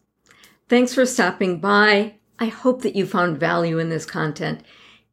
Thanks 0.69 0.95
for 0.95 1.07
stopping 1.07 1.61
by. 1.61 2.17
I 2.39 2.47
hope 2.47 2.83
that 2.83 2.97
you 2.97 3.07
found 3.07 3.39
value 3.39 3.79
in 3.79 3.89
this 3.89 4.05
content. 4.05 4.63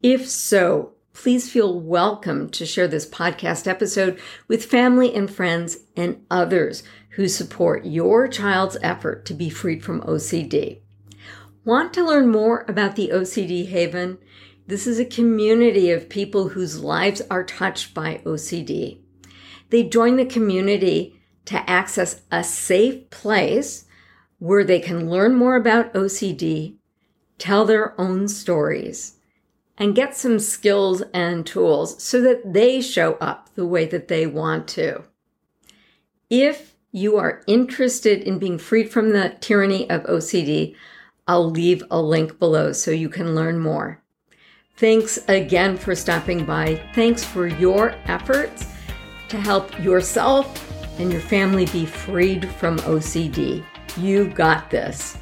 If 0.02 0.28
so, 0.28 0.94
please 1.14 1.50
feel 1.50 1.80
welcome 1.80 2.50
to 2.50 2.66
share 2.66 2.88
this 2.88 3.08
podcast 3.08 3.68
episode 3.68 4.20
with 4.48 4.66
family 4.66 5.14
and 5.14 5.30
friends 5.34 5.78
and 5.96 6.26
others 6.30 6.84
who 7.12 7.28
support 7.28 7.86
your 7.86 8.28
child's 8.28 8.78
effort 8.82 9.26
to 9.26 9.34
be 9.34 9.50
freed 9.50 9.84
from 9.84 10.02
OCD. 10.02 10.80
Want 11.64 11.94
to 11.94 12.04
learn 12.04 12.30
more 12.30 12.66
about 12.68 12.96
the 12.96 13.12
OCD 13.14 13.68
Haven? 13.68 14.18
This 14.66 14.88
is 14.88 15.00
a 15.00 15.06
community 15.06 15.92
of 15.92 16.10
people 16.10 16.50
whose 16.50 16.82
lives 16.82 17.22
are 17.30 17.44
touched 17.44 17.94
by 17.94 18.22
OCD. 18.26 19.00
They 19.70 19.84
join 19.84 20.16
the 20.16 20.26
community 20.26 21.20
to 21.46 21.70
access 21.70 22.22
a 22.32 22.44
safe 22.44 23.10
place 23.10 23.86
where 24.40 24.64
they 24.64 24.80
can 24.80 25.10
learn 25.10 25.36
more 25.36 25.56
about 25.56 25.94
OCD, 25.94 26.76
tell 27.38 27.66
their 27.66 28.00
own 28.00 28.28
stories, 28.28 29.18
and 29.78 29.96
get 29.96 30.16
some 30.16 30.40
skills 30.40 31.02
and 31.14 31.46
tools 31.46 32.02
so 32.02 32.22
that 32.22 32.54
they 32.54 32.82
show 32.82 33.14
up 33.16 33.50
the 33.56 33.66
way 33.66 33.86
that 33.86 34.08
they 34.08 34.28
want 34.28 34.68
to. 34.68 35.04
If 36.30 36.76
you 36.92 37.18
are 37.18 37.42
interested 37.48 38.22
in 38.22 38.38
being 38.38 38.58
freed 38.58 38.90
from 38.90 39.10
the 39.10 39.36
tyranny 39.40 39.90
of 39.90 40.04
OCD, 40.04 40.76
I'll 41.28 41.50
leave 41.50 41.84
a 41.90 42.02
link 42.02 42.38
below 42.38 42.74
so 42.74 42.92
you 42.92 43.10
can 43.10 43.34
learn 43.34 43.60
more. 43.60 44.02
Thanks 44.78 45.20
again 45.28 45.78
for 45.78 45.96
stopping 45.96 46.46
by. 46.46 46.82
Thanks 46.94 47.24
for 47.24 47.48
your 47.48 47.92
efforts 48.06 48.66
to 49.30 49.38
help 49.40 49.80
yourself 49.82 50.73
and 51.00 51.12
your 51.12 51.22
family 51.22 51.66
be 51.68 51.86
freed 51.86 52.50
from 52.50 52.78
OCD. 52.80 53.64
You 53.98 54.28
got 54.30 54.70
this. 54.70 55.18